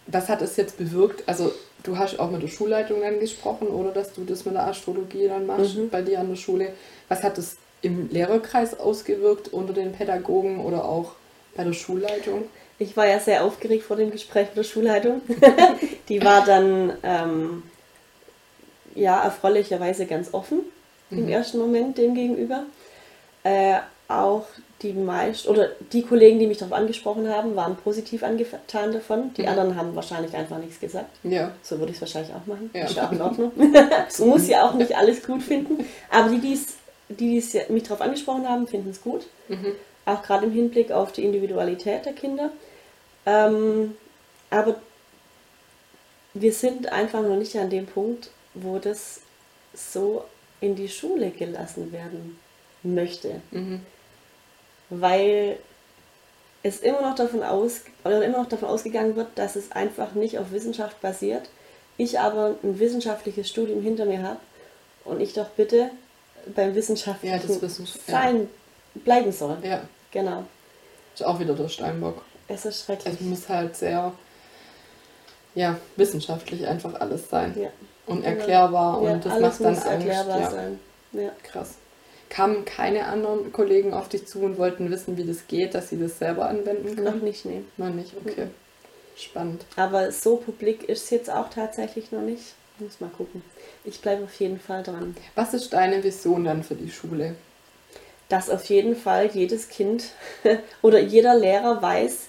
[0.08, 1.24] was hat es jetzt bewirkt?
[1.30, 4.68] Also du hast auch mit der Schulleitung dann gesprochen, oder dass du das mit der
[4.68, 5.90] Astrologie dann machst Mhm.
[5.90, 6.74] bei dir an der Schule.
[7.08, 11.12] Was hat es im Lehrerkreis ausgewirkt unter den Pädagogen oder auch
[11.56, 12.46] bei der Schulleitung?
[12.80, 15.22] Ich war ja sehr aufgeregt vor dem Gespräch mit der Schulleitung.
[16.10, 17.64] Die war dann ähm,
[18.96, 20.60] ja erfreulicherweise ganz offen
[21.12, 21.30] im Mhm.
[21.30, 22.64] ersten Moment dem gegenüber.
[23.44, 23.76] Äh,
[24.08, 24.46] auch
[24.82, 29.34] die meisten oder die Kollegen, die mich darauf angesprochen haben, waren positiv angetan davon.
[29.36, 29.48] Die Mhm.
[29.48, 31.10] anderen haben wahrscheinlich einfach nichts gesagt.
[31.24, 32.70] Ja, So würde ich es wahrscheinlich auch machen.
[32.74, 32.86] Ja.
[32.86, 33.52] Ist auch in Ordnung.
[33.56, 33.74] Man
[34.30, 35.86] muss ja auch nicht alles gut finden.
[36.10, 36.76] Aber die, die's,
[37.18, 39.28] die die's ja- mich darauf angesprochen haben, finden es gut.
[39.48, 39.74] mhm.
[40.06, 42.52] Auch gerade im Hinblick auf die Individualität der Kinder.
[43.26, 43.96] Ähm,
[44.50, 44.76] aber
[46.34, 49.22] wir sind einfach noch nicht an dem Punkt, wo das
[49.74, 50.26] so
[50.60, 52.38] in die Schule gelassen werden
[52.84, 53.42] möchte.
[53.52, 53.80] Mhm.
[54.90, 55.58] Weil
[56.64, 60.38] es immer noch davon aus oder immer noch davon ausgegangen wird, dass es einfach nicht
[60.38, 61.50] auf Wissenschaft basiert.
[61.98, 64.40] Ich aber ein wissenschaftliches Studium hinter mir habe
[65.06, 65.92] und ich doch bitte
[66.56, 68.14] beim wissenschaftlichen Ja, das Wissens- ja.
[68.14, 68.50] sein
[68.96, 69.58] bleiben soll.
[69.64, 70.44] ja, Genau.
[71.14, 72.22] ist auch wieder der Steinbock.
[72.48, 73.16] Es ist schrecklich.
[73.16, 74.12] Es muss halt sehr
[75.56, 77.56] ja, wissenschaftlich einfach alles sein.
[77.60, 77.70] ja.
[78.06, 78.38] Und Genau.
[78.38, 79.88] erklärbar ja, und das macht dann muss Angst.
[80.08, 80.50] erklärbar Ja.
[80.52, 80.80] sein.
[81.14, 81.32] Ja.
[81.44, 81.76] Krass.
[82.30, 86.00] Kamen keine anderen Kollegen auf dich zu und wollten wissen, wie das geht, dass sie
[86.00, 87.24] das selber anwenden Noch können?
[87.24, 87.62] nicht, nee.
[87.78, 88.48] Noch nicht, okay.
[89.16, 89.64] Spannend.
[89.78, 92.56] Aber so publik ist es jetzt auch tatsächlich noch nicht.
[92.80, 93.44] Muss mal gucken.
[93.84, 95.16] Ich bleibe auf jeden Fall dran.
[95.36, 97.36] Was ist deine Vision dann für die Schule?
[98.30, 100.06] dass auf jeden Fall jedes Kind
[100.82, 102.22] oder jeder Lehrer weiß,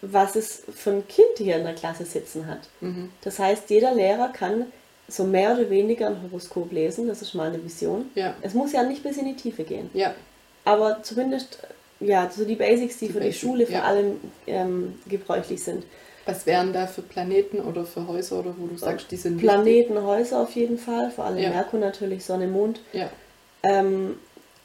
[0.00, 2.60] was es für ein Kind hier in der Klasse sitzen hat.
[2.80, 3.10] Mhm.
[3.22, 4.66] Das heißt, jeder Lehrer kann
[5.08, 8.10] so mehr oder weniger ein Horoskop lesen, das ist meine Vision.
[8.14, 10.14] Ja, Es muss ja nicht bis in die Tiefe gehen, ja,
[10.64, 11.58] aber zumindest
[11.98, 13.82] ja, so die Basics, die, Die für Basics, die Schule vor ja.
[13.82, 15.84] allem ähm, gebräuchlich sind.
[16.26, 20.00] Was wären da für Planeten oder für Häuser oder wo du sagst, die sind Planeten,
[20.02, 21.50] Häuser auf jeden Fall, vor allem Ja.
[21.50, 22.80] Merkur natürlich, Sonne, Mond.
[22.92, 23.00] wichtig?
[23.00, 23.10] Ja.
[23.80, 24.16] Ähm,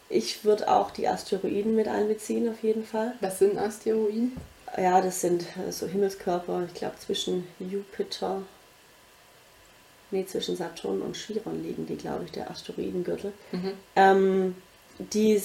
[0.09, 3.13] ich würde auch die Asteroiden mit einbeziehen, auf jeden Fall.
[3.21, 4.37] Was sind Asteroiden?
[4.77, 8.41] Ja, das sind so Himmelskörper, ich glaube zwischen Jupiter,
[10.11, 13.33] nee, zwischen Saturn und Chiron liegen die, glaube ich, der Asteroidengürtel.
[13.51, 13.71] Mhm.
[13.95, 14.55] Ähm,
[14.99, 15.41] die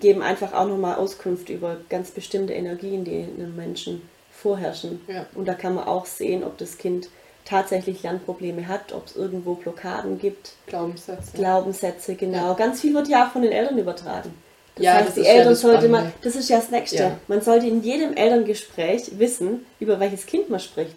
[0.00, 4.02] geben einfach auch nochmal Auskunft über ganz bestimmte Energien, die einem Menschen
[4.42, 5.00] vorherrschen.
[5.08, 5.26] Ja.
[5.34, 7.08] Und da kann man auch sehen, ob das Kind
[7.44, 11.32] tatsächlich Lernprobleme hat, ob es irgendwo Blockaden gibt, Glaubenssätze.
[11.34, 12.48] Glaubenssätze, genau.
[12.48, 12.54] Ja.
[12.54, 14.32] Ganz viel wird ja auch von den Eltern übertragen.
[14.76, 16.70] Das Ja, heißt, das die ist ja Eltern das sollte man, das ist ja das
[16.70, 16.96] Nächste.
[17.02, 17.18] Ja.
[17.28, 20.96] Man sollte in jedem Elterngespräch wissen, über welches Kind man spricht.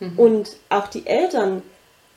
[0.00, 0.18] Mhm.
[0.18, 1.62] Und auch die Eltern,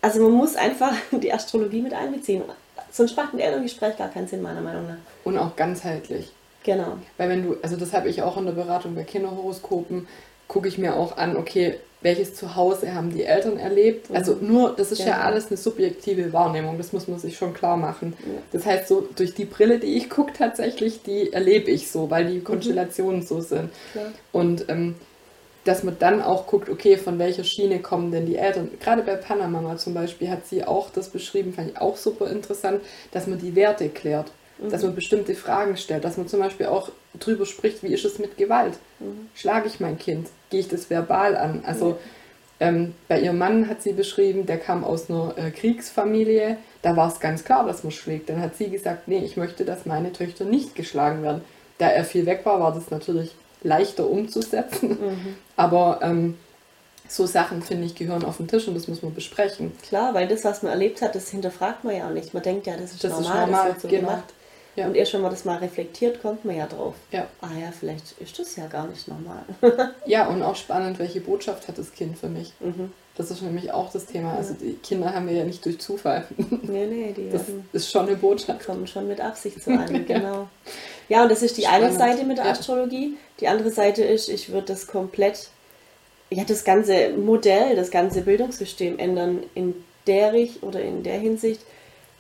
[0.02, 2.44] also man muss einfach die Astrologie mit einbeziehen.
[2.92, 4.98] Sonst macht ein Elterngespräch gar keinen Sinn, meiner Meinung nach.
[5.26, 6.32] Und auch ganzheitlich.
[6.64, 6.98] Genau.
[7.18, 10.08] Weil wenn du, also das habe ich auch in der Beratung bei Kinderhoroskopen,
[10.48, 14.10] gucke ich mir auch an, okay, welches Zuhause haben die Eltern erlebt?
[14.10, 14.16] Mhm.
[14.16, 15.26] Also nur, das ist ja Genau.
[15.26, 18.14] alles eine subjektive Wahrnehmung, das muss man sich schon klar machen.
[18.20, 18.42] Ja.
[18.52, 22.26] Das heißt, so durch die Brille, die ich gucke tatsächlich, die erlebe ich so, weil
[22.26, 22.30] Mhm.
[22.32, 23.70] die Konstellationen so sind.
[23.94, 24.12] Klar.
[24.32, 24.96] Und ähm,
[25.64, 28.70] dass man dann auch guckt, okay, von welcher Schiene kommen denn die Eltern?
[28.80, 32.82] Gerade bei Panamama zum Beispiel hat sie auch das beschrieben, fand ich auch super interessant,
[33.14, 36.90] dass man die Werte klärt, dass man bestimmte Fragen stellt, dass man zum Beispiel auch
[37.20, 38.74] drüber spricht, wie ist es mit Gewalt?
[39.36, 40.30] Schlage ich mein Kind?
[40.50, 41.64] Gehe ich das verbal an?
[41.66, 41.98] Also
[42.60, 47.12] ähm, bei ihrem Mann hat sie beschrieben, der kam aus einer äh, Kriegsfamilie, da war
[47.12, 48.30] es ganz klar, dass man schlägt.
[48.30, 51.42] Dann hat sie gesagt, nee, ich möchte, dass meine Töchter nicht geschlagen werden.
[51.78, 54.90] Da er viel weg war, war das natürlich leichter umzusetzen.
[54.90, 55.36] Mhm.
[55.58, 56.38] Aber ähm,
[57.08, 59.74] so Sachen, finde ich, gehören auf den Tisch und das muss man besprechen.
[59.88, 62.34] Klar, weil das, was man erlebt hat, das hinterfragt man ja auch nicht.
[62.34, 64.10] Man denkt ja, das ist Das ist normal, normal, das wird so genau.
[64.10, 64.34] gemacht.
[64.76, 64.88] Ja.
[64.88, 66.96] Und erst wenn man das mal reflektiert, kommt man ja drauf.
[67.12, 67.28] Ja.
[67.42, 69.44] Ah ja, vielleicht ist das ja gar nicht normal.
[70.06, 72.54] Ja, und auch spannend, welche Botschaft hat das Kind für mich?
[72.60, 72.92] mhm.
[73.18, 74.34] Das ist nämlich auch das Thema.
[74.36, 76.26] Also die Kinder haben wir ja nicht durch Zufall.
[76.64, 78.66] Nee, nee, die Das werden, ist schon eine Botschaft.
[78.66, 80.50] kommen schon mit Absicht zu einem, genau.
[81.08, 82.52] Ja, und das ist die eine Spannend, Seite mit der ja.
[82.52, 83.16] Astrologie.
[83.40, 85.48] Die andere Seite ist, ich würde das komplett,
[86.30, 89.76] ja, das ganze Modell, das ganze Bildungssystem ändern in
[90.08, 91.62] der Richt oder in der Hinsicht,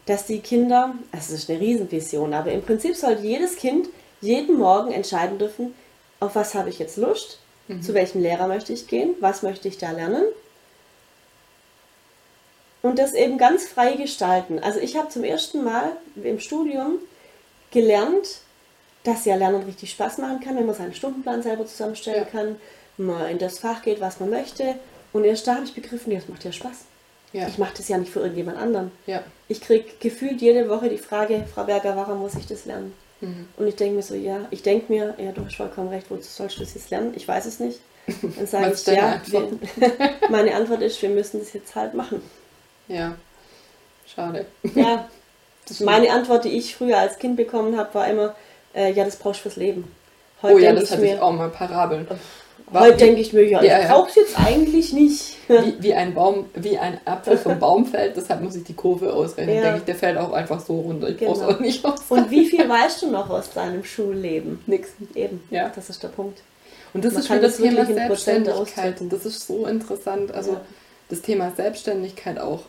[0.05, 3.87] dass die Kinder, also das ist eine Riesenvision, aber im Prinzip sollte jedes Kind
[4.21, 5.73] jeden Morgen entscheiden dürfen,
[6.19, 7.39] auf was habe ich jetzt Lust,
[7.81, 10.23] zu welchem Lehrer möchte ich gehen, was möchte ich da lernen.
[12.83, 14.59] Und das eben ganz frei gestalten.
[14.59, 16.99] Also ich habe zum ersten Mal im Studium
[17.71, 18.41] gelernt,
[19.03, 22.29] dass ja Lernen richtig Spaß machen kann, wenn man seinen Stundenplan selber zusammenstellen Ja.
[22.29, 22.55] kann,
[22.97, 24.75] man in das Fach geht, was man möchte.
[25.13, 26.85] Und erst da habe ich begriffen, ja, das macht ja Spaß.
[27.35, 27.49] Ja.
[27.49, 28.91] Ich mache das ja nicht für irgendjemand anderen.
[29.07, 29.21] Ja.
[29.49, 32.93] Ich kriege gefühlt jede Woche die Frage, Frau Berger, warum muss ich das lernen?
[33.19, 33.49] Mhm.
[33.57, 36.29] Und ich denke mir so, ja, ich denke mir, ja, du hast vollkommen recht, wozu
[36.29, 37.11] sollst du das jetzt lernen?
[37.13, 37.81] Ich weiß es nicht.
[38.21, 39.51] Dann sage ich, ja, Antwort?
[40.29, 42.21] meine Antwort ist, wir müssen das jetzt halt machen.
[42.87, 43.15] Ja.
[44.07, 44.45] Schade.
[44.73, 45.09] Ja,
[45.67, 48.35] Das meine Antwort, die ich früher als Kind bekommen habe, war immer,
[48.75, 49.91] äh, ja, das brauchst du fürs Leben.
[50.41, 52.07] Heute oh ja, das ich hatte ich mir, auch mal Parabeln.
[52.73, 53.93] Heute denke ich mir, ja, Ja, ich ja.
[53.95, 55.35] brauch's jetzt eigentlich nicht.
[55.47, 59.13] Wie, wie ein Baum, wie ein Apfel vom Baum fällt, deshalb muss ich die Kurve
[59.13, 59.55] ausrechnen.
[59.57, 59.61] Ja.
[59.63, 61.09] denke ich, der fällt auch einfach so runter.
[61.09, 61.33] Ich Genau.
[61.33, 62.01] brauch's auch nicht aus.
[62.09, 64.61] Und wie viel weißt du noch aus deinem Schulleben?
[64.65, 64.89] Nix.
[65.13, 65.71] Eben, Ja.
[65.73, 66.41] das ist der Punkt.
[66.93, 68.95] Und das Man ist schon das Thema Selbstständigkeit.
[69.09, 70.33] Das ist so interessant.
[70.33, 70.61] Also Ja.
[71.09, 72.61] das Thema Selbstständigkeit auch,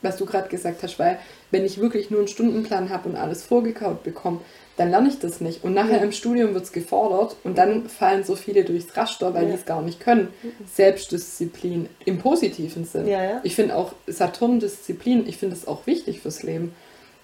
[0.00, 1.18] was du gerade gesagt hast, weil
[1.50, 4.40] wenn ich wirklich nur einen Stundenplan habe und alles vorgekaut bekomme,
[4.82, 5.62] dann lerne ich das nicht.
[5.64, 6.02] Und nachher Ja.
[6.02, 9.48] im Studium wird es gefordert und dann fallen so viele durchs Raster, weil Ja.
[9.50, 10.28] die es gar nicht können.
[10.74, 13.06] Selbstdisziplin im positiven Sinn.
[13.06, 13.40] Ja.
[13.44, 16.74] Ich finde auch Saturn-Disziplin, ich finde es auch wichtig fürs Leben.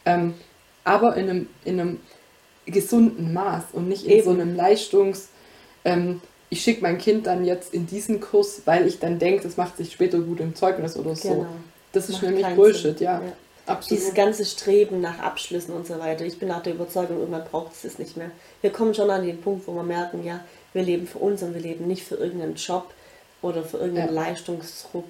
[0.07, 0.35] Ähm,
[0.85, 2.01] aber in einem, in einem
[2.67, 4.25] gesunden Maß und nicht in Eben.
[4.25, 5.29] so einem Leistungs...
[5.85, 9.59] Ähm, ich schicke mein Kind dann jetzt in diesen Kurs, weil ich dann denke, das
[9.59, 11.29] macht sich später gut im Zeugnis oder so.
[11.29, 11.47] Genau.
[11.93, 13.21] Das ist Macht nämlich Bullshit, ja.
[13.21, 13.33] Ja.
[13.69, 13.91] Absolut.
[13.91, 16.25] Dieses ganze Streben nach Abschlüssen und so weiter.
[16.25, 18.31] Ich bin auch der Überzeugung, irgendwann braucht es das nicht mehr.
[18.61, 20.41] Wir kommen schon an den Punkt, wo wir merken, ja,
[20.73, 22.93] wir leben für uns und wir leben nicht für irgendeinen Job
[23.43, 24.23] oder für irgendeinen Ja.
[24.23, 25.07] Leistungsdruck.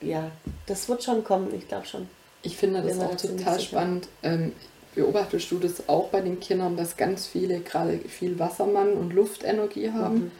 [0.00, 0.30] Ja,
[0.66, 2.08] das wird schon kommen, ich glaube schon.
[2.42, 4.08] Ich finde das auch total spannend.
[4.22, 4.52] Ähm,
[4.94, 9.90] beobachtest du das auch bei den Kindern, dass ganz viele gerade viel Wassermann und Luftenergie
[9.90, 10.14] haben?
[10.14, 10.32] Mhm.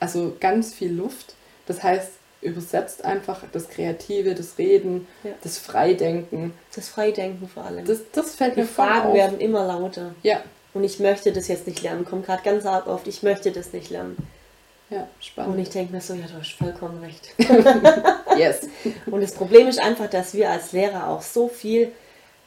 [0.00, 1.34] Also ganz viel Luft.
[1.66, 5.30] Das heißt, übersetzt einfach das Kreative, das Reden, Ja.
[5.42, 6.54] das Freidenken.
[6.74, 7.84] Das Freidenken vor allem.
[7.84, 9.14] Das, das fällt Die mir Fragen auf.
[9.14, 10.14] werden immer lauter.
[10.22, 10.40] Ja,
[10.74, 12.04] Und ich möchte das jetzt nicht lernen.
[12.04, 14.16] Kommt gerade ganz arg oft, ich möchte das nicht lernen.
[14.90, 15.58] ja, Und spannend.
[15.60, 17.28] ich denke mir so, ja, du hast vollkommen recht.
[18.38, 18.68] yes.
[19.06, 21.90] Und das Problem ist einfach, dass wir als Lehrer auch so viel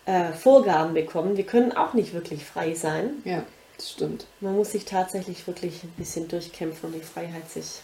[0.06, 1.36] äh, Vorgaben bekommen.
[1.38, 3.22] Wir können auch nicht wirklich frei sein.
[3.26, 3.44] Ja,
[3.82, 4.26] das stimmt.
[4.40, 7.82] Man muss sich tatsächlich wirklich ein bisschen durchkämpfen und die Freiheit sich.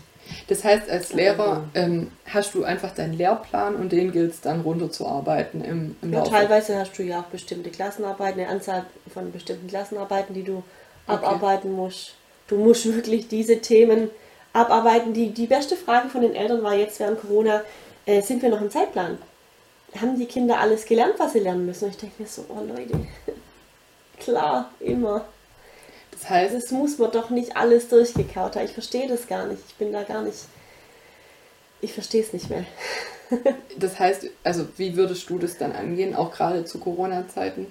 [0.48, 4.62] Das heißt, als Lehrer ähm, hast du einfach deinen Lehrplan und den gilt es dann
[4.62, 6.32] runterzuarbeiten im, im Ja, Laufe.
[6.32, 10.64] teilweise hast du ja auch bestimmte Klassenarbeiten, eine Anzahl von bestimmten Klassenarbeiten, die du
[11.08, 12.16] abarbeiten musst.
[12.48, 14.10] Du musst wirklich diese Themen
[14.54, 15.14] abarbeiten.
[15.14, 17.62] Die, die beste Frage von den Eltern war jetzt während Corona,
[18.06, 19.18] äh, sind wir noch im Zeitplan?
[20.00, 21.86] Haben die Kinder alles gelernt, was sie lernen müssen?
[21.86, 23.00] Und ich denke mir so, oh Leute,
[24.20, 25.26] klar, immer.
[26.20, 28.66] Das heißt, Das muss man doch nicht alles durchgekaut haben.
[28.66, 29.62] Ich verstehe das gar nicht.
[29.68, 30.40] Ich bin da gar nicht.
[31.80, 32.66] Ich verstehe es nicht mehr.
[33.78, 37.68] das heißt, also wie würdest du das dann angehen, auch gerade zu Corona-Zeiten?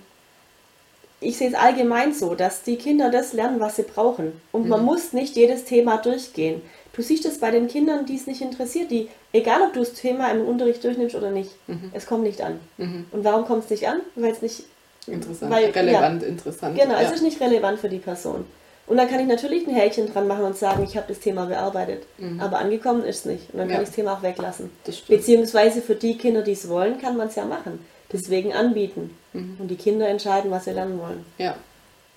[1.18, 4.40] Ich sehe es allgemein so, dass die Kinder das lernen, was sie brauchen.
[4.52, 4.68] Und mhm.
[4.68, 6.62] man muss nicht jedes Thema durchgehen.
[6.92, 9.94] Du siehst es bei den Kindern, die es nicht interessiert, die, egal ob du das
[9.94, 11.90] Thema im Unterricht durchnimmst oder nicht, mhm.
[11.92, 12.60] es kommt nicht an.
[12.76, 13.06] Mhm.
[13.10, 14.00] Und warum kommt es nicht an?
[14.14, 14.64] Weil es nicht
[15.08, 16.78] interessant, weil, relevant, ja, interessant.
[16.78, 17.02] Genau, ja.
[17.02, 18.44] es ist nicht relevant für die Person.
[18.86, 21.46] Und dann kann ich natürlich ein Häkchen dran machen und sagen, ich habe das Thema
[21.46, 22.04] bearbeitet.
[22.18, 22.40] Mhm.
[22.40, 23.52] Aber angekommen ist es nicht.
[23.52, 23.82] Und dann kann ja.
[23.82, 24.70] ich das Thema auch weglassen.
[25.08, 27.84] Beziehungsweise für die Kinder, die es wollen, kann man es ja machen.
[28.12, 29.16] Deswegen anbieten.
[29.32, 29.56] Mhm.
[29.58, 31.26] Und die Kinder entscheiden, was sie lernen wollen.
[31.38, 31.56] Ja.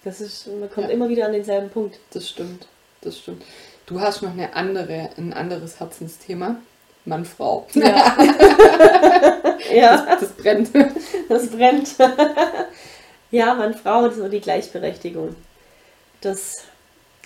[0.03, 0.93] Das ist, man kommt ja.
[0.93, 1.99] immer wieder an denselben Punkt.
[2.11, 2.67] Das stimmt.
[3.01, 3.43] Das stimmt.
[3.87, 6.57] Du hast noch eine andere, ein anderes Herzensthema.
[7.05, 7.65] Mann, Frau.
[7.73, 8.15] Ja.
[9.73, 10.05] ja.
[10.05, 10.69] Das, das brennt.
[11.29, 11.95] Das brennt.
[13.31, 15.35] ja, Mann, Frau, das nur die Gleichberechtigung
[16.21, 16.63] dass,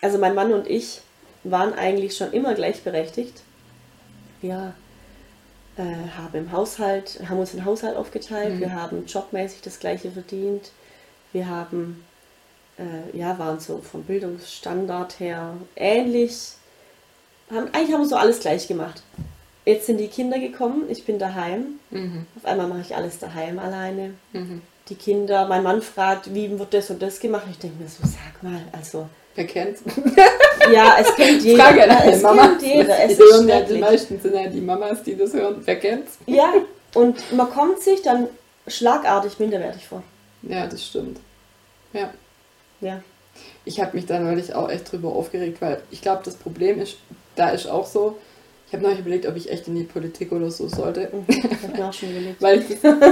[0.02, 1.02] also mein Mann und ich
[1.43, 3.41] waren eigentlich schon immer gleichberechtigt.
[4.41, 4.74] Wir
[5.78, 5.82] äh,
[6.17, 8.60] haben im Haushalt, haben uns den Haushalt aufgeteilt, mhm.
[8.60, 10.72] wir haben jobmäßig das gleiche verdient,
[11.32, 12.06] wir haben,
[12.78, 16.54] äh, ja, waren so vom Bildungsstandard her ähnlich,
[17.50, 19.02] haben, eigentlich haben wir so alles gleich gemacht.
[19.65, 21.80] Jetzt sind die Kinder gekommen, ich bin daheim.
[21.89, 22.26] Mhm.
[22.36, 24.13] Auf einmal mache ich alles daheim alleine.
[24.34, 27.45] Mhm die Kinder, mein Mann fragt, wie wird das und das gemacht?
[27.49, 29.08] Ich denke mir so, sag mal, also.
[29.36, 29.82] Wer kennt's?
[30.71, 31.62] Ja, es kennt jeder.
[31.62, 32.47] Frage ja, es Mama.
[32.47, 33.04] kennt jeder.
[33.04, 35.62] Es die, ja, die meisten sind ja die Mamas, die das hören.
[35.65, 36.17] Wer kennt's?
[36.26, 36.54] Ja,
[36.93, 38.30] und man kommt sich dann
[38.67, 40.04] schlagartig minderwertig vor.
[40.43, 41.19] Ja, das stimmt.
[41.91, 42.13] Ja.
[42.80, 43.02] Ja.
[43.65, 46.95] Ich habe mich da neulich auch echt drüber aufgeregt, weil ich glaube, das Problem ist,
[47.36, 48.17] da ist auch so,
[48.74, 51.10] ich habe noch überlegt, ob ich echt in die Politik oder so sollte.
[51.12, 52.42] Mhm, ich habe auch schon überlegt.
[52.42, 52.64] Weil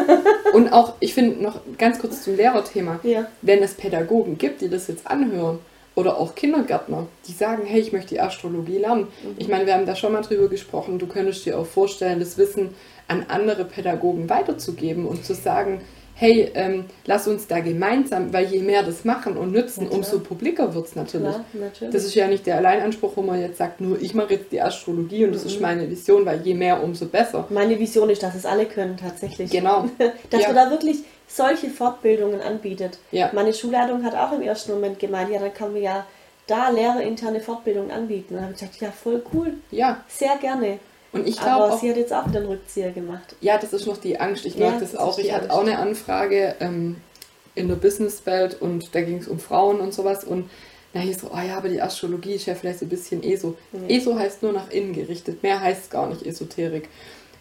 [0.54, 3.28] und auch, ich finde noch ganz kurz zum Lehrerthema, ja.
[3.44, 5.60] wenn es Pädagogen gibt, die das jetzt anhören,
[5.94, 9.04] oder auch Kindergärtner, die sagen, hey, ich möchte die Astrologie lernen.
[9.04, 9.36] Mhm.
[9.38, 12.40] Ich meine, wir haben da schon mal drüber gesprochen, du könntest dir auch vorstellen, das
[12.40, 12.74] Wissen
[13.08, 15.82] an andere Pädagogen weiterzugeben und zu sagen,
[16.22, 20.20] hey, ähm, lass uns da gemeinsam, weil je mehr das machen und nützen, ja, umso
[20.20, 21.36] publiker wird es natürlich.
[21.52, 21.92] Natürlich.
[21.92, 24.62] Das ist ja nicht der Alleinanspruch, wo man jetzt sagt, nur ich mache jetzt die
[24.62, 25.64] Astrologie und das ist mhm.
[25.64, 27.48] meine Vision, weil je mehr, umso besser.
[27.50, 29.50] Meine Vision ist, dass es alle können tatsächlich.
[29.50, 29.90] Genau.
[30.30, 30.48] dass ja.
[30.50, 33.00] man da wirklich solche Fortbildungen anbietet.
[33.12, 33.32] Ja.
[33.34, 36.06] Meine Schulleitung hat auch im ersten Moment gemeint, ja, dann können wir ja
[36.46, 38.36] da lehrerinterne Fortbildungen anbieten.
[38.36, 39.54] Und dann habe ich gesagt, ja, voll cool.
[39.72, 40.04] Ja.
[40.08, 40.78] Sehr gerne.
[41.14, 43.36] Und ich glaube Aber sie hat jetzt auch den Rückzieher gemacht.
[43.42, 44.46] Ja, das ist noch die Angst.
[44.46, 45.18] Ich merke ja, das, das auch.
[45.20, 46.98] Ich hatte auch eine Anfrage ähm,
[47.54, 50.24] in der Businesswelt und da ging es um Frauen und sowas.
[50.24, 50.50] Und
[50.94, 53.58] na, ich so, oh ja, aber die Astrologie ist ja vielleicht so ein bisschen ESO.
[53.72, 53.98] Nee.
[53.98, 55.44] ESO heißt nur nach innen gerichtet.
[55.44, 56.88] Mehr heißt gar nicht Esoterik.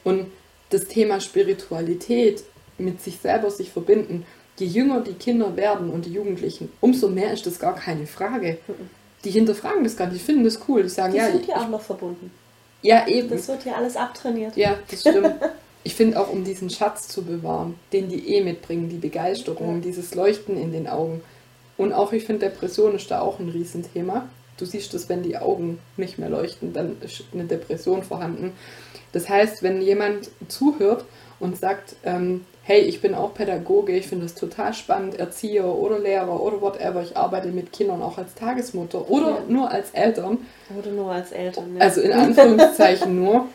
[0.02, 0.26] Und
[0.70, 2.42] das Thema Spiritualität
[2.78, 4.24] mit sich selber sich verbinden,
[4.58, 8.58] je jünger die Kinder werden und die Jugendlichen, umso mehr ist das gar keine Frage.
[8.66, 8.90] Mhm.
[9.24, 10.82] Die hinterfragen das gar nicht, die finden das cool.
[10.82, 11.30] Die sagen, die ja.
[11.30, 12.30] Sind ja auch noch verbunden.
[12.82, 13.30] Ja, eben.
[13.30, 14.56] Das wird ja alles abtrainiert.
[14.56, 15.34] Ja, das stimmt.
[15.82, 19.80] Ich finde auch, um diesen Schatz zu bewahren, den die eh mitbringen, die Begeisterung, ja.
[19.80, 21.22] dieses Leuchten in den Augen.
[21.78, 24.28] Und auch, ich finde, Depression ist da auch ein Riesenthema.
[24.58, 28.52] Du siehst es, wenn die Augen nicht mehr leuchten, dann ist eine Depression vorhanden.
[29.12, 31.06] Das heißt, wenn jemand zuhört
[31.38, 35.98] und sagt, ähm, hey, ich bin auch Pädagoge, ich finde es total spannend, Erzieher oder
[35.98, 39.42] Lehrer oder whatever, ich arbeite mit Kindern auch als Tagesmutter oder ja.
[39.48, 40.38] nur als Eltern.
[40.78, 41.82] Oder nur als Eltern, ja.
[41.82, 43.48] Also in Anführungszeichen nur.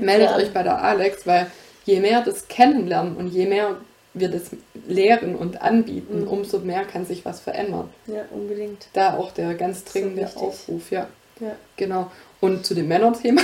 [0.00, 1.46] meldet euch bei der Alex, weil
[1.84, 3.76] je mehr das kennenlernen und je mehr
[4.12, 4.50] wir das
[4.88, 6.28] lehren und anbieten, mhm.
[6.28, 7.88] umso mehr kann sich was verändern.
[8.06, 8.88] Ja, unbedingt.
[8.92, 11.06] Da auch der ganz dringende so Aufruf, ja.
[11.40, 11.52] Ja.
[11.76, 12.10] Genau.
[12.40, 13.42] Und zu dem Männerthema.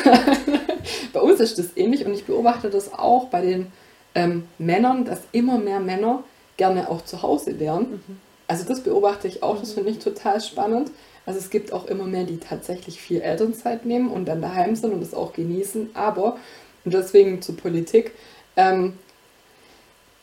[1.12, 3.72] bei uns ist das ähnlich und ich beobachte das auch bei den
[4.16, 6.24] ähm, Männern, dass immer mehr Männer
[6.56, 8.02] gerne auch zu Hause lernen.
[8.06, 8.20] Mhm.
[8.48, 10.90] Also das beobachte ich auch, das finde ich total spannend.
[11.26, 14.92] Also es gibt auch immer mehr, die tatsächlich viel Elternzeit nehmen und dann daheim sind
[14.92, 15.90] und das auch genießen.
[15.94, 16.38] Aber,
[16.84, 18.12] und deswegen zur Politik,
[18.56, 18.94] ähm,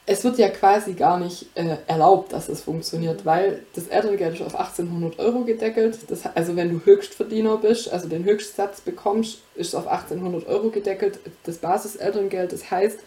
[0.05, 4.41] es wird ja quasi gar nicht äh, erlaubt, dass es funktioniert, weil das Elterngeld ist
[4.41, 5.99] auf 1800 Euro gedeckelt.
[6.07, 10.69] Das, also wenn du Höchstverdiener bist, also den Höchstsatz bekommst, ist es auf 1800 Euro
[10.69, 12.51] gedeckelt, das Basiselterngeld.
[12.51, 12.99] Das heißt,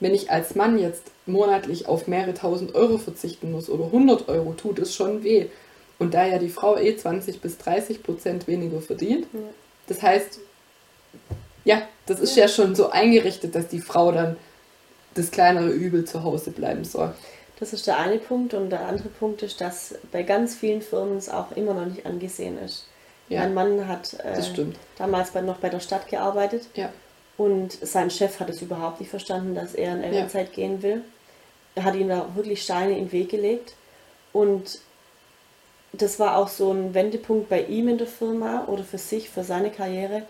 [0.00, 4.54] wenn ich als Mann jetzt monatlich auf mehrere tausend Euro verzichten muss oder 100 Euro,
[4.54, 5.46] tut es schon weh.
[5.98, 9.40] Und da ja die Frau eh 20 bis 30 Prozent weniger verdient, ja.
[9.86, 10.40] das heißt,
[11.64, 12.44] ja, das ist ja.
[12.44, 14.36] ja schon so eingerichtet, dass die Frau dann
[15.14, 17.12] das kleinere Übel zu Hause bleiben soll.
[17.58, 21.18] Das ist der eine Punkt und der andere Punkt ist, dass bei ganz vielen Firmen
[21.18, 22.86] es auch immer noch nicht angesehen ist.
[23.28, 23.40] Ja.
[23.40, 24.40] Mein Mann hat äh,
[24.96, 26.88] damals bei, noch bei der Stadt gearbeitet ja.
[27.40, 30.54] Und sein Chef hat es überhaupt nicht verstanden, dass er in Elternzeit ja.
[30.54, 31.02] gehen will.
[31.74, 33.72] Er hat ihm da wirklich Steine in den Weg gelegt.
[34.34, 34.78] Und
[35.94, 39.42] das war auch so ein Wendepunkt bei ihm in der Firma oder für sich, für
[39.42, 40.24] seine Karriere,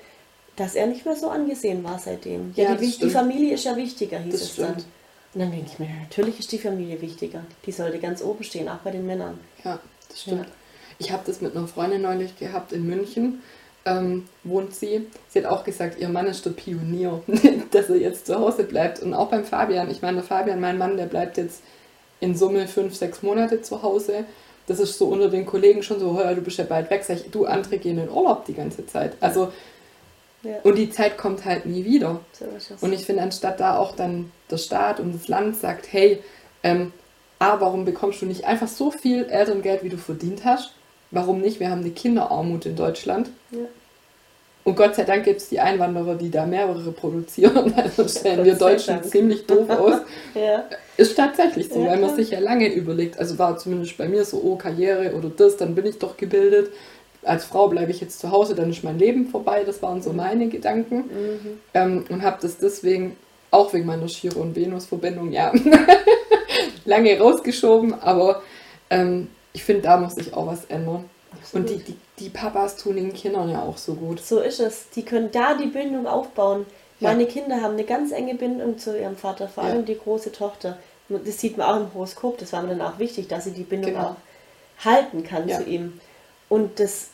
[0.55, 2.53] dass er nicht mehr so angesehen war seitdem.
[2.55, 3.11] Ja, Ja, die, die.
[3.11, 4.69] Familie ist ja wichtiger, hieß Das es stimmt.
[4.69, 4.77] dann.
[5.35, 7.43] Und dann denke ich mir, natürlich ist die Familie wichtiger.
[7.67, 9.41] Die sollte ganz oben stehen, auch bei den Männern.
[9.65, 10.47] Ja, das stimmt.
[10.47, 10.53] Ja.
[11.01, 13.43] Ich habe das mit einer Freundin neulich gehabt in München.
[13.99, 15.07] Ähm, wohnt sie.
[15.29, 17.23] Sie hat auch gesagt, ihr Mann ist der Pionier,
[17.71, 19.01] dass er jetzt zu Hause bleibt.
[19.01, 19.91] Und auch beim Fabian.
[19.91, 21.63] Ich meine, der Fabian, mein Mann, der bleibt jetzt
[22.21, 24.25] in Summe fünf, sechs Monate zu Hause.
[24.67, 27.03] Das ist so unter den Kollegen schon so, hör, du bist ja bald weg.
[27.05, 29.17] Sag ich, du, andere gehen in Urlaub die ganze Zeit.
[29.21, 29.51] Also,
[30.43, 32.21] Ja, und die Zeit kommt halt nie wieder.
[32.33, 32.75] so.
[32.81, 36.23] Und ich finde, anstatt da auch dann der Staat und das Land sagt, hey,
[36.63, 36.93] ähm,
[37.39, 40.73] A, warum bekommst du nicht einfach so viel Elterngeld, wie du verdient hast?
[41.11, 41.59] Warum nicht?
[41.59, 43.31] Wir haben eine Kinderarmut in Deutschland.
[43.51, 43.67] Ja.
[44.63, 47.73] Und Gott sei Dank gibt es die Einwanderer, die da mehrere produzieren.
[47.77, 49.07] Also stellen wir Deutschen Dank.
[49.11, 50.01] ziemlich doof aus.
[50.35, 50.65] ja.
[50.97, 53.19] Ist tatsächlich so, Ja, weil man sich ja lange überlegt.
[53.19, 56.73] Also war zumindest bei mir so, oh, Karriere oder das, dann bin ich doch gebildet.
[57.23, 59.63] Als Frau bleibe ich jetzt zu Hause, dann ist mein Leben vorbei.
[59.65, 60.97] Das waren so meine Gedanken.
[60.97, 61.59] Mhm.
[61.75, 63.17] Ähm, und habe das deswegen,
[63.51, 65.53] auch wegen meiner Chiron- Venus-Verbindung, ja,
[66.85, 67.95] lange rausgeschoben.
[68.03, 68.43] Aber
[68.91, 71.05] ähm, ich finde, da muss sich auch was ändern.
[71.53, 74.21] Und die, die, die Papas tun den Kindern ja auch so gut.
[74.21, 74.91] So ist es.
[74.91, 76.67] Die können da die Bindung aufbauen.
[76.99, 77.11] Ja.
[77.11, 79.83] Meine Kinder haben eine ganz enge Bindung zu ihrem Vater, vor allem Ja.
[79.83, 80.77] die große Tochter.
[81.09, 83.63] Das sieht man auch im Horoskop, das war mir dann auch wichtig, dass sie die
[83.65, 84.05] Bindung Genau.
[84.11, 84.17] auch
[84.85, 85.59] halten kann Ja.
[85.59, 85.99] zu ihm.
[86.49, 87.09] Und das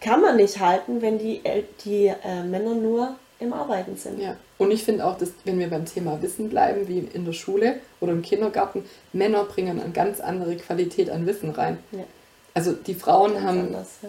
[0.00, 1.40] kann man nicht halten, wenn die,
[1.84, 4.20] die äh, Männer nur im Arbeiten sind.
[4.20, 4.36] Ja.
[4.58, 7.80] Und ich finde auch, dass, wenn wir beim Thema Wissen bleiben, wie in der Schule
[8.00, 11.78] oder im Kindergarten, Männer bringen eine ganz andere Qualität an Wissen rein.
[11.92, 12.00] Ja.
[12.54, 14.08] Also die Frauen Ganz haben anders, ja.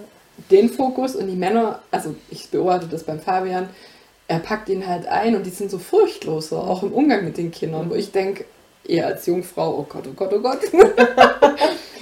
[0.49, 3.69] den Fokus und die Männer, also ich beobachte das beim Fabian,
[4.27, 7.51] er packt ihn halt ein und die sind so furchtloser, auch im Umgang mit den
[7.51, 8.45] Kindern, wo ich denke,
[8.85, 10.59] eher als Jungfrau, oh Gott, oh Gott, oh Gott.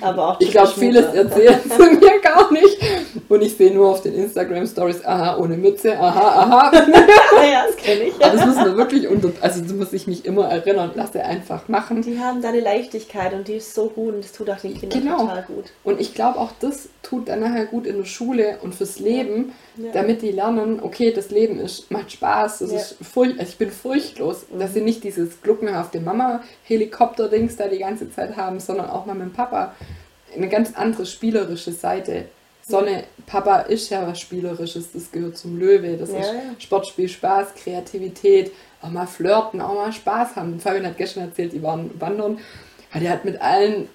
[0.02, 2.78] Aber auch Ich glaube, vieles erzählen sie mir gar nicht.
[3.28, 6.72] Und ich sehe nur auf den Instagram-Stories, aha, ohne Mütze, aha, aha.
[7.52, 8.16] ja, das kenne ich.
[8.24, 11.26] Aber das muss man wirklich unter, also das muss ich mich immer erinnern, lass er
[11.26, 12.02] einfach machen.
[12.02, 14.74] Die haben da eine Leichtigkeit und die ist so gut und das tut auch den
[14.78, 15.18] Kindern Genau.
[15.20, 15.66] total gut.
[15.84, 19.54] Und ich glaube auch, das tut dann nachher gut in der Schule und fürs Leben,
[19.78, 19.92] Ja.
[19.94, 22.78] damit die lernen, okay, das Leben ist, macht Spaß, das Ja.
[22.80, 28.12] ist furcht, also ich bin furchtlos, dass sie nicht dieses gluckenhafte Mama-Helikopter-Dings da die ganze
[28.12, 29.74] Zeit haben, sondern auch mal mit dem Papa
[30.36, 32.26] eine ganz andere spielerische Seite.
[32.68, 36.42] Sonne, Papa ist ja was Spielerisches, das gehört zum Löwe, das Ja, ist ja.
[36.60, 40.60] Sportspiel, Spaß, Kreativität, auch mal flirten, auch mal Spaß haben.
[40.60, 42.38] Fabian hat gestern erzählt, die waren wandern,
[42.94, 43.90] ja, der hat mit allen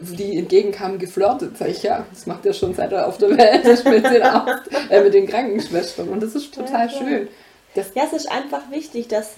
[0.00, 1.56] die entgegenkamen, geflirtet.
[1.56, 4.22] Sag ich, ja, das macht er schon seit er auf der Welt ist mit den,
[4.22, 6.08] Arzt, äh, mit den Krankenschwestern.
[6.08, 7.28] Und das ist total Ja, schön.
[7.74, 9.34] Das, Ja, es ist einfach wichtig, dass,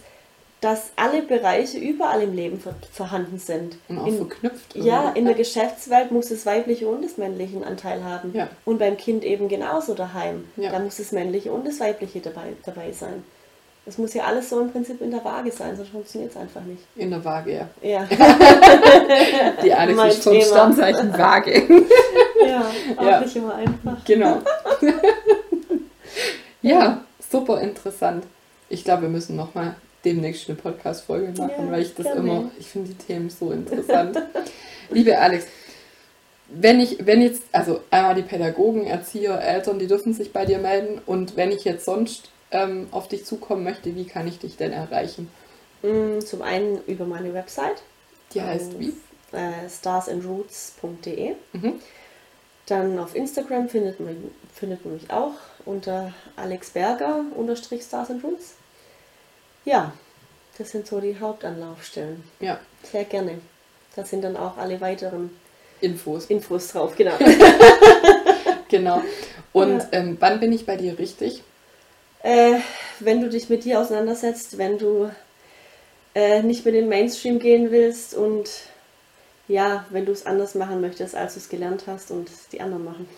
[0.65, 2.59] dass alle Bereiche überall im Leben
[2.93, 3.77] vorhanden sind.
[3.89, 4.75] und auch in, verknüpft.
[4.75, 5.19] ja, irgendwie.
[5.19, 8.33] in der Geschäftswelt muss das weibliche und das männliche einen Anteil haben.
[8.35, 8.49] Ja.
[8.65, 10.45] Und beim Kind eben genauso daheim.
[10.57, 10.71] Ja.
[10.73, 13.23] Da muss das männliche und das weibliche dabei, dabei sein.
[13.87, 16.63] Es muss ja alles so im Prinzip in der Waage sein, sonst funktioniert es einfach
[16.63, 16.83] nicht.
[16.97, 17.69] In der Waage, ja.
[17.83, 18.09] Ja,
[19.63, 20.45] Die Alex Mein ist vom Thema.
[20.47, 21.53] Sternzeichen Waage.
[22.49, 22.65] ja
[22.97, 23.21] auch Ja.
[23.21, 24.03] nicht immer einfach.
[24.07, 24.39] genau.
[26.63, 28.25] ja, super interessant.
[28.71, 29.75] Ich glaube, wir müssen nochmal
[30.05, 32.21] demnächst eine Podcast-Folge machen, Ja, weil ich das gerne.
[32.21, 34.21] immer, ich finde die Themen so interessant.
[34.91, 35.47] Liebe Alex,
[36.49, 40.59] wenn ich, wenn jetzt, also einmal die Pädagogen, Erzieher, Eltern, die dürfen sich bei dir
[40.59, 44.57] melden und wenn ich jetzt sonst ähm, auf dich zukommen möchte, wie kann ich dich
[44.57, 45.31] denn erreichen?
[45.83, 47.83] Mm, Zum einen über meine Website.
[48.35, 48.93] Die heißt wie?
[49.33, 51.35] Äh, starsandroots.de.
[51.53, 51.75] Mhm.
[52.67, 54.17] Dann auf Instagram findet man,
[54.55, 55.33] findet man mich auch
[55.65, 58.55] unter Alex Berger unterstrich Stars and Roots.
[59.65, 59.93] Ja,
[60.59, 62.23] das sind so die Hauptanlaufstellen.
[62.41, 63.39] Ja, Sehr gerne.
[63.97, 65.31] Da sind dann auch alle weiteren
[65.81, 66.27] Infos.
[66.27, 67.15] Infos drauf, genau.
[68.69, 69.03] Genau.
[69.53, 69.89] Und Ja.
[69.93, 71.43] ähm, wann bin ich bei dir richtig?
[72.23, 72.55] äh,
[73.01, 75.11] wenn du dich mit dir auseinandersetzt, wenn du
[76.15, 78.49] äh, nicht mit den Mainstream gehen willst und
[79.47, 82.85] ja, wenn du es anders machen möchtest, als du es gelernt hast und die anderen
[82.85, 83.09] machen.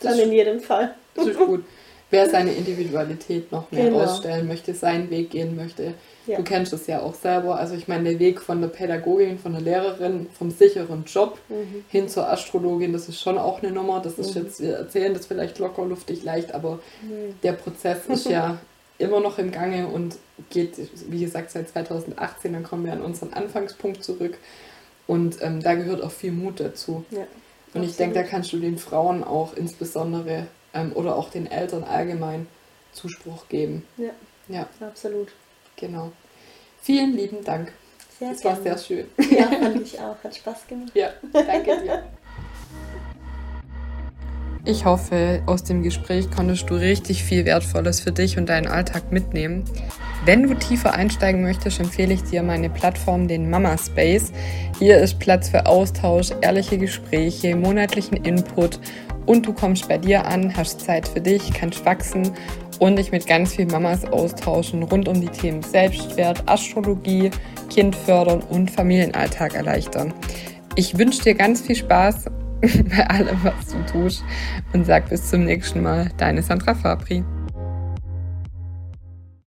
[0.00, 0.94] Das Dann in jedem Fall.
[1.14, 1.64] Das ist gut.
[2.10, 4.00] Wer seine Individualität noch mehr Genau.
[4.04, 5.94] ausstellen möchte, seinen Weg gehen möchte.
[6.26, 6.36] Ja.
[6.36, 7.56] Du kennst es ja auch selber.
[7.58, 11.84] Also ich meine, der Weg von der Pädagogin, von der Lehrerin, vom sicheren Job Mhm.
[11.88, 14.00] hin zur Astrologin, das ist schon auch eine Nummer.
[14.00, 14.42] Das ist Mhm.
[14.42, 17.34] jetzt, wir erzählen das vielleicht locker, luftig, leicht, aber Mhm.
[17.42, 18.58] der Prozess ist ja
[18.98, 20.16] immer noch im Gange und
[20.50, 20.74] geht,
[21.08, 22.52] wie gesagt, seit 2018.
[22.52, 24.38] Dann kommen wir an unseren Anfangspunkt zurück.
[25.06, 27.04] Und ähm, da gehört auch viel Mut dazu.
[27.10, 27.26] Ja,
[27.74, 31.84] Und ich denke, da kannst du den Frauen auch insbesondere ähm, oder auch den Eltern
[31.84, 32.46] allgemein
[32.92, 33.84] Zuspruch geben.
[33.96, 34.10] Ja,
[34.48, 35.28] Ja, absolut.
[35.76, 36.12] genau.
[36.82, 37.72] Vielen lieben Dank.
[38.18, 38.78] Sehr Das war gerne.
[38.78, 39.06] sehr schön.
[39.36, 40.16] Ja, fand ich auch.
[40.22, 40.92] Hat Spaß gemacht.
[40.94, 42.02] Ja, danke dir.
[44.66, 49.12] Ich hoffe, aus dem Gespräch konntest du richtig viel Wertvolles für dich und deinen Alltag
[49.12, 49.64] mitnehmen.
[50.24, 54.32] Wenn du tiefer einsteigen möchtest, empfehle ich dir meine Plattform, den Mama Space.
[54.78, 58.80] Hier ist Platz für Austausch, ehrliche Gespräche, monatlichen Input
[59.26, 62.32] und du kommst bei dir an, hast Zeit für dich, kannst wachsen
[62.78, 67.30] und dich mit ganz vielen Mamas austauschen rund um die Themen Selbstwert, Astrologie,
[67.70, 70.12] Kind fördern und Familienalltag erleichtern.
[70.76, 72.26] Ich wünsche dir ganz viel Spaß
[72.60, 74.24] bei allem, was du tust
[74.72, 77.24] und sag bis zum nächsten Mal, deine Sandra Fabri.